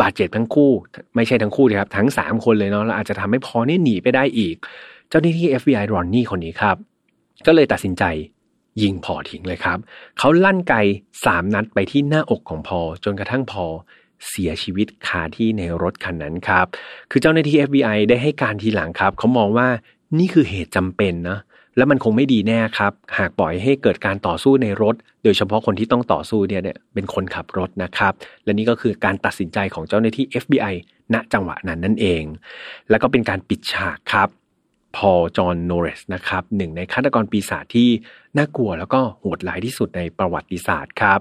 [0.00, 0.70] บาดเจ็บทั้งคู่
[1.16, 4.56] ไม่ใช่ทั้งคู่นะครับทั้ง 3 คนเลยเนาะแล้วอาจจะทำให้พอเนี่ยหนีไปได้อีก
[5.08, 6.76] เจ้าหน้าที่ FBI รอนนี่คนนี้ครับ
[7.46, 8.04] ก็เลยตัดสินใจ
[8.82, 9.78] ยิงพอทิ้งเลยครับ
[10.18, 10.74] เขาลั่นไก
[11.24, 13.64] สามนัดไปที่หน้าอกของพอ จนกระทั่งพอ
[14.28, 16.66] เสียชีวิตคาที่ในรถคันนั้นครับ
[17.10, 19.68] คือเจ้าหน้าที่ FBI ได้ให้การทีหลังครับ เขามองว่า
[20.18, 21.38] นี่คือเหตุจำเป็นนะ
[21.76, 28.12] แล้วมันคงไม่ดีแน่ครับ หากปล่อยให้เกิดการต่อสู้ในรถ โดยเฉพาะคนที่ต้องต่อสู้เนี่ยเนี่ยเป็นคนขับรถนะครับ
[28.44, 30.74] และนี่ก็คือการตัดสินใจของเจ้าหน้าที่ FBI
[31.14, 32.24] ณจังหวะนั้นนั่นเอง
[32.90, 34.28] แล้วก็เป็นการปิดฉากครับ
[34.96, 37.88] พอจอห์นโนเรสนะครับหนึ่งในฆาตกรปีศาจที่
[38.36, 41.18] น่ากลัวแล้วก็โหดร้ายที่สุดในประวัติศาสตร์ครับ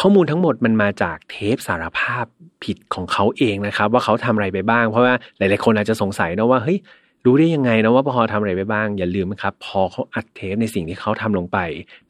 [0.00, 2.24] ข้อมูลทั้งหมดมันมาจากเทปสารภาพ
[2.64, 6.78] ผิดของเขาเองนะครับ ว่าเขาทำอะไรไปบ้างเพราะว่าหลาย ๆ คนอาจจะสงสัยนะว่าเฮ้ย
[7.24, 11.58] รู้ได้ยังไงนะว่าพอทำอะไรไปบ้าง อย่าลืมนะครับ พอเขาอัดเทปในสิ่งที่เขาทำลงไป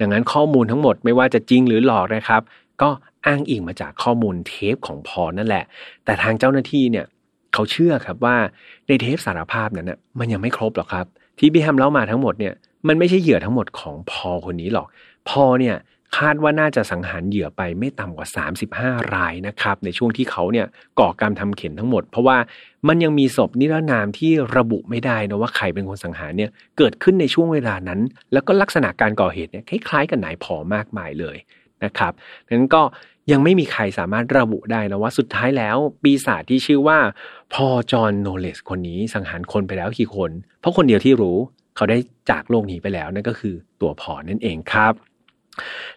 [0.00, 2.42] ดังนั้นข้อมูลทั้งหมดไม่ว่าจะจริงหรือหลอกนะครับ
[2.82, 2.88] ก็
[3.26, 5.64] อ้างอิงมาจากข้อมูลเทปของพอนั่นแหละ
[6.04, 7.06] แต่ทางเจ้าหน้าที่เนี่ย
[7.54, 8.36] เขาเชื่อครับว่า
[8.88, 11.06] ในเทปสารภาพนั้นนะมันยังไม่ครบหรอกครับ
[11.38, 12.54] ที่พี่แฮมเล่ามาทั้งหมดเนี่ย
[12.88, 14.86] มันไม่ใช่เหยื่อทั้งหมดของพอคนนี้หรอก
[15.28, 15.74] พอเนี่ย
[16.16, 18.28] คาดว่าน่าจะสังหารเหยื่อไปไม่ต่ำกว่า
[18.70, 20.66] 35 รายนะครับ ในช่วงที่เขาเนี่ย
[21.00, 22.36] ก่อการทำเข็นทั้งหมด เพราะว่า
[22.88, 28.00] มันยังมีศพนิรนามที่ระบุไม่ได้นะว่าใครเป็นคนสังหารเนี่ยเกิดขึ้นในช่วงเวลานั้น
[28.32, 31.36] แล้วก็ลักษณะการก่อเหตุเนี่ยคล้ายๆ กับนายพอมากมายเลย
[31.84, 32.12] นะครับ
[32.46, 32.82] ดังนั้นก็
[33.32, 36.98] ยังไม่มีใครสามารถระบุได้นะว่าสุดท้ายแล้ว ปีศาจที่ชื่อว่า
[37.54, 40.30] พอจอห์นโนเลสคนนี้สังหารคนไปแล้วกี่คน
[40.60, 41.38] เพราะคนเดียวที่รู้
[41.76, 41.98] เขาได้
[42.30, 44.94] จากโลกนี้ไปแล้วนั่นก็คือตัวพอนั่นเองครับ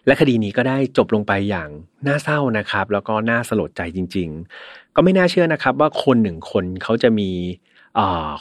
[0.06, 1.68] และคดีนี้ก็ได้จบลงไปอย่าง
[2.06, 4.28] น่าเศร้านะครับ แล้วก็น่าสลดใจจริง
[4.62, 7.30] ๆ ก็ไม่น่าเชื่อนะครับ ว่าคนหนึ่งคนเขาจะมี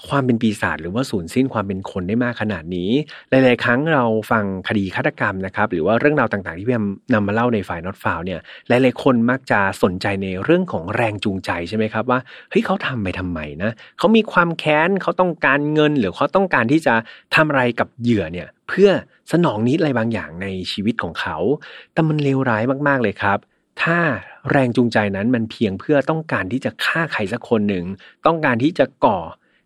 [0.07, 2.89] ความเป็นปีศาจหรือว่าสูญสิ้นความเป็นคนได้มากขนาดนี้
[3.29, 16.93] หลาย ๆ ครั้งเราฟังคดีฆาตกรรมนะครับ หรือว่าเรื่องราวต่าง ๆ ที่พี่แอมนำมาเล่าในฝ่ายน็อตฟาวเนี่ย หลาย ๆ คนมักจะสนใจในเรื่องของแรงจูงใจใช่ไหมครับว่า เฮ้ยเขาทำไปทำไมนะ เขามีความแค้นเขาต้องการเงิน หรือเขาต้องการที่จะ
[17.35, 18.89] ทำอะไรกับเหยื่อเนี่ย เพื่อ
[19.31, 21.37] สนองนิดอะไรบางอย่างในชีวิตของเขา
[21.93, 23.39] แต่มันเลวร้ายมาก ๆ เลยครับ
[23.83, 23.99] ถ้า
[24.51, 27.85] แรงจูงใจนั้นมันเพียงเพื่อต้องการที่จะฆ่าใครสักคนหนึ่ง
[28.25, 29.19] ต้องการที่จะก่อ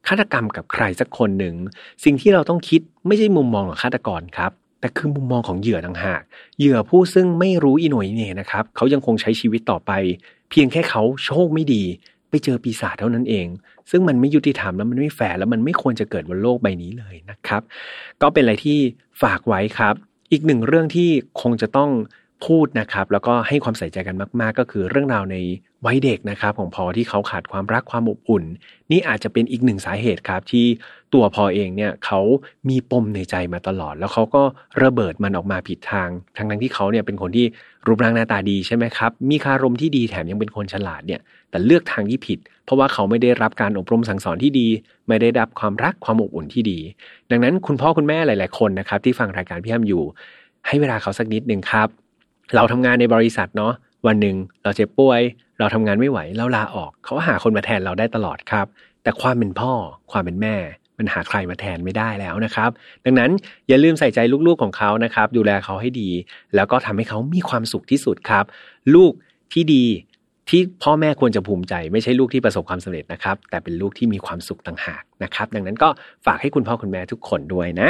[0.08, 1.56] ฆาตกรรมกับใครสักคนหนึ่ง
[2.04, 6.22] สิ่งที่เราต้องคิดไม่ใช่มุมมองของฆาตกรครับ แต่คือมุมมองของเหยื่อต่างหาก
[6.60, 9.92] เหยื่อผู้ซึ่งไม่รู้อีหน่วยนี่นะครับ เขายังคงใช้ชีวิตต่อไป
[10.50, 11.84] เพียงแค่เขาโชคไม่ดี
[12.30, 13.48] ไปเจอปีศาจเท่านั้นเอง
[13.92, 17.62] ซึ่งมันไม่ยุติธรรมแล้วมันไม่แฟร์แล้วมันไม่ควรจะเกิดบนโลกใบนี้เลยนะครับ
[18.22, 18.78] ก็เป็นอะไรที่
[19.22, 19.96] ฝากไว้ครับ
[20.32, 21.10] อีกหนึ่งเรื่องที่
[21.42, 21.90] คงจะต้อง
[22.46, 25.38] พูดนะครับแล้วก็ให้ความใส่ใจกันมาก ๆ ก็คือเรื่องราวใน
[25.86, 28.44] วัยเด็กนะครับของพอที่เขาขาดความรักความอบอุ่น
[28.92, 30.66] นี่อาจจะเป็นอีกหนึ่งสาเหตุครับที่
[31.14, 32.22] ตัวพอเองเนี่ยเขา
[32.70, 34.44] มีปมในใจมาตลอด แล้วเขาก็
[34.84, 37.46] ระเบิดมันออกมาผิดทาง ทั้งทั้งที่เขาเนี่ยเป็นคนที่
[37.88, 44.68] รูปร่างหน้าตาดีใช่ไหมครับมีคารมที่ดีแถมยังเป็นคนฉลาดเนี่ยแต่เลือกทางที่ผิด เพราะว่าเขาไม่ได้รับการอบรมสั่งสอนที่ดี
[45.08, 46.80] ไม่ได้รับความรักความอบอุ่นที่ดี
[47.32, 50.04] ดังนั้นคุณพ่อคุณแม่หลาย ๆ คนนะครับที่ฟังรายการพี่แอมอยู่
[50.68, 51.90] ให้เวลาเขาสักนิดหนึ่งครับ
[52.56, 53.74] เราทำงานในบริษัทเนาะ
[54.08, 55.22] วันหนึ่งเราเจ็บป่วย
[55.60, 58.68] เราทำงานไม่ไหวเราลาออก เขาหาคนมาแทนเราได้ตลอดครับ
[59.04, 59.72] แต่ความเป็นพ่อ
[60.12, 60.56] ความเป็นแม่
[60.98, 62.70] มันหาใครมาแทนไม่ได้แล้วนะครับ
[63.06, 63.32] ดังนั้น
[63.68, 66.10] อย่าลืมใส่ใจลูกๆของเขานะครับ ดูแลเขาให้ดี
[66.56, 68.46] แล้วก็ทำให้เขามีความสุขที่สุดครับ
[68.96, 69.12] ลูก
[69.54, 69.86] ที่ดี
[70.50, 75.90] ที่พ่อแม่ควรจะภูมิใจ ไม่ใช่ลูกที่ประสบความสำเร็จนะครับ แต่เป็นลูกที่มีความสุขต่างหากนะครับ ดังนั้นก็
[76.26, 77.90] ฝากให้คุณพ่อคุณแม่ทุกคนด้วยนะ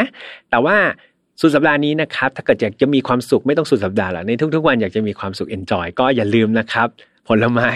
[0.49, 0.77] แต่ว่า
[1.41, 6.89] สุดสัปดาห์นี้นะครับ ถ้าเกิดอยากจะมีความสุขไม่ต้องสุดสัปดาห์หรอกในทุกๆวันอยากจะมีความสุข enjoy ก็อย่าลืมนะครับ
[7.29, 7.69] ผลไม้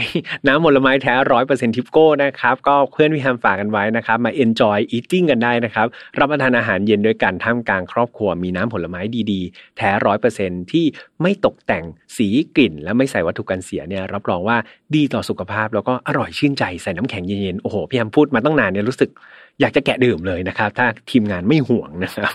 [0.47, 5.87] น้ำผลไม้แท้ร้อยเปอร์เซ็นต์ทิปโก้นะครับ ก็เพื่อนพี่แฮมฝากกันไว้นะครับ มา enjoy eating กันได้นะครับ
[6.19, 9.01] รับประทานอาหารเย็นด้วยกันท่ามกลางครอบครัวมีน้ำผลไม้
[9.31, 10.85] ดีๆ แท้ร้อยเปอร์เซ็นต์ที่
[11.21, 11.83] ไม่ตกแต่ง
[12.17, 14.57] สีกลิ่น และไม่ใส่วัตถุกันเสียเนี่ยรับรองว่า
[14.95, 19.09] ดีต่อสุขภาพแล้วก็อร่อยชื่นใจใส่น้ำแข็งเย็นๆ โอ้โห พี่แฮมพูดมาตั้งนานเนี่ยรู้สึก
[19.61, 22.33] อยากจะแกะดื่มเลยนะครับ ถ้าทีมงานไม่ห่วงนะครับ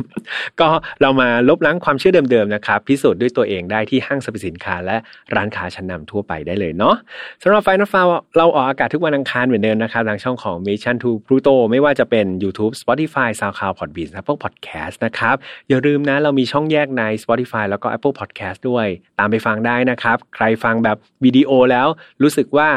[0.61, 0.69] ก็
[1.01, 4.97] เรามาลบล้างความเชื่อเดิมๆนะครับ พิสูจน์ด้วยตัวเองได้ที่ห้างสรรพสินค้า และ
[5.35, 6.95] ร้านค้าชั้นนำทั่วไปได้เลยเนาะ
[7.43, 8.07] สำหรับไฟนอลฟาว
[8.39, 15.37] เราออกอากาศทุกวันอังคารเหมือนเดิมนะครับทางช่องของ Mission to Pluto ไม่ว่าจะเป็น YouTube Spotify SoundCloud Podbean Apple Podcast นะครับ
[15.69, 18.87] อย่าลืมนะเรามีช่องแยกใน Spotify แล้วก็ Apple Podcast ด้วย
[19.19, 21.89] ตามไปฟังได้นะครับ ใครฟังแบบวิดีโอแล้ว
[22.23, 22.69] รู้สึกว่า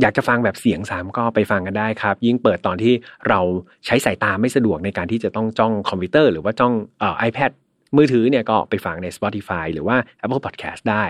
[0.00, 2.94] อยากจะฟังแบบเสียงสามก็ไปฟังกันได้ครับ ยิ่งเปิดตอนที่
[3.28, 3.40] เรา
[3.86, 7.52] ใช้สายตาไม่สะดวกในการที่จะต้องจ้องคอมพิวเตอร์หรือว่าจ้องเอ่อ iPad
[7.96, 11.04] มือถือเนี่ยก็ไปฟังใน Spotify หรือว่า Apple Podcast ได้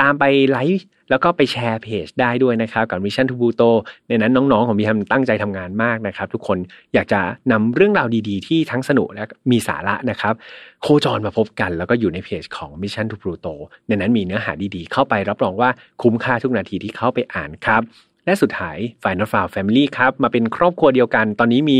[0.00, 3.70] ตามไปไลฟ์แล้วก็ไปแชร์เพจได้ด้วยนะครับกับ Mission to Pluto
[4.08, 6.58] ในนั้นน้องๆ ของพี่ทำตั้งใจทำงานมากนะครับ ทุกคน
[6.94, 7.20] อยากจะ
[7.52, 10.34] นำเรื่องราวดีๆ ที่ทั้งสนุกและมีสาระนะครับ
[10.82, 13.54] โคจรมาพบกันแล้วก็อยู่ในเพจของ Mission to Pluto
[13.88, 15.70] ในนั้นมีเนื้อหาดีๆ เข้าไปรับรองว่า
[16.02, 17.82] คุ้มค่าทุกนาทีที่เข้าไปอ่านครับ
[18.26, 21.78] และสุดท้าย File Not Found Family ครับมาเป็นครอบครัวเดียวกันตอนนี้มี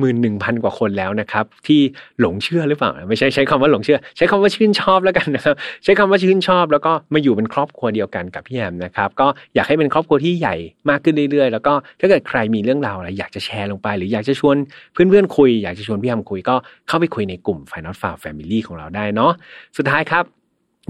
[0.00, 1.80] 11,000 กว่าคนแล้วนะครับ ที่
[2.20, 5.54] หลงเชื่อหรือเปล่า ไม่ใช่ใช้คำว่าหลงเชื่อ ใช้คำว่าชื่นชอบแล้วกันนะครับ
[5.84, 10.56] ใช้คำว่าชื่นชอบ แล้วก็มาอยู่เป็นครอบครัวเดียวกันกับพี่แฮมนะครับก็อยากให้เป็นครอบครัวที่ใหญ่
[10.90, 14.56] มากขึ้นเรื่อยๆ แล้วก็ถ้าเกิดใครมีเรื่องราวอะไรอยากจะแชร์ลงไป หรืออยากจะชวน
[14.92, 16.54] เพื่อนๆคุย อยากจะชวนพี่แฮมคุยก็
[16.88, 19.32] เข้าไปคุยในกลุ่มฝ่ายนอตฟาวแฟมิลี่ของเราได้เนาะ
[19.76, 20.26] สุดท้ายครับ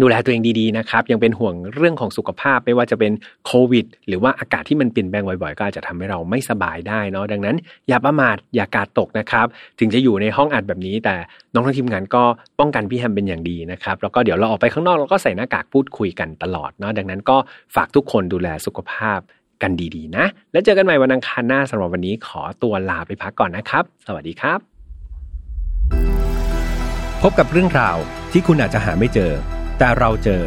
[0.03, 3.13] ดูแลตัวเองดีๆนะครับ ยังเป็นห่วงเรื่องของสุขภาพไม่ว่าจะเป็น
[3.47, 7.57] โควิด หรือว่าอากาศที่มันเปลี่ยนแปลงบ่อยๆ ก็อาจจะทำให้เราไม่สบายได้เนาะดังนั้น
[7.89, 9.47] อย่าประมาทอย่ากาดตกนะครับ
[9.79, 11.15] ถึงจะอยู่ในห้องอัดแบบนี้ แต่
[11.55, 12.23] น้องทั้งทีมงานก็
[12.61, 17.37] ป้องกันพี่แฮมเป็นอย่างดีนะครับ แล้วก็เดี๋ยวเราออกไปข้างนอกเราก็ใส่หน้ากากพูดคุยกันตลอดเนาะดังนั้นก็
[17.75, 19.19] ฝากทุกคนดูแลสุขภาพ
[19.63, 24.59] กันดีๆนะ แล้วเจอกันใหม่วันอังคารหน้าสำหรับวันนี้ขอตัวลาไปพักก่อนนะครับ สวัสดีครับ
[27.23, 27.97] พบกับเรื่องราว
[28.33, 29.33] ที่คุณอาจจะหาไม่เจอ
[29.83, 30.45] แต่เราเจอ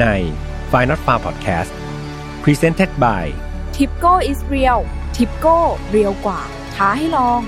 [0.00, 0.06] ใน
[0.72, 1.72] f i n a l f a r Podcast
[2.42, 3.24] Presented by
[3.76, 4.80] Tipco is real
[5.16, 5.56] Tipco
[5.90, 6.40] เรียวกว่า
[6.74, 7.40] ท้าให้ลอง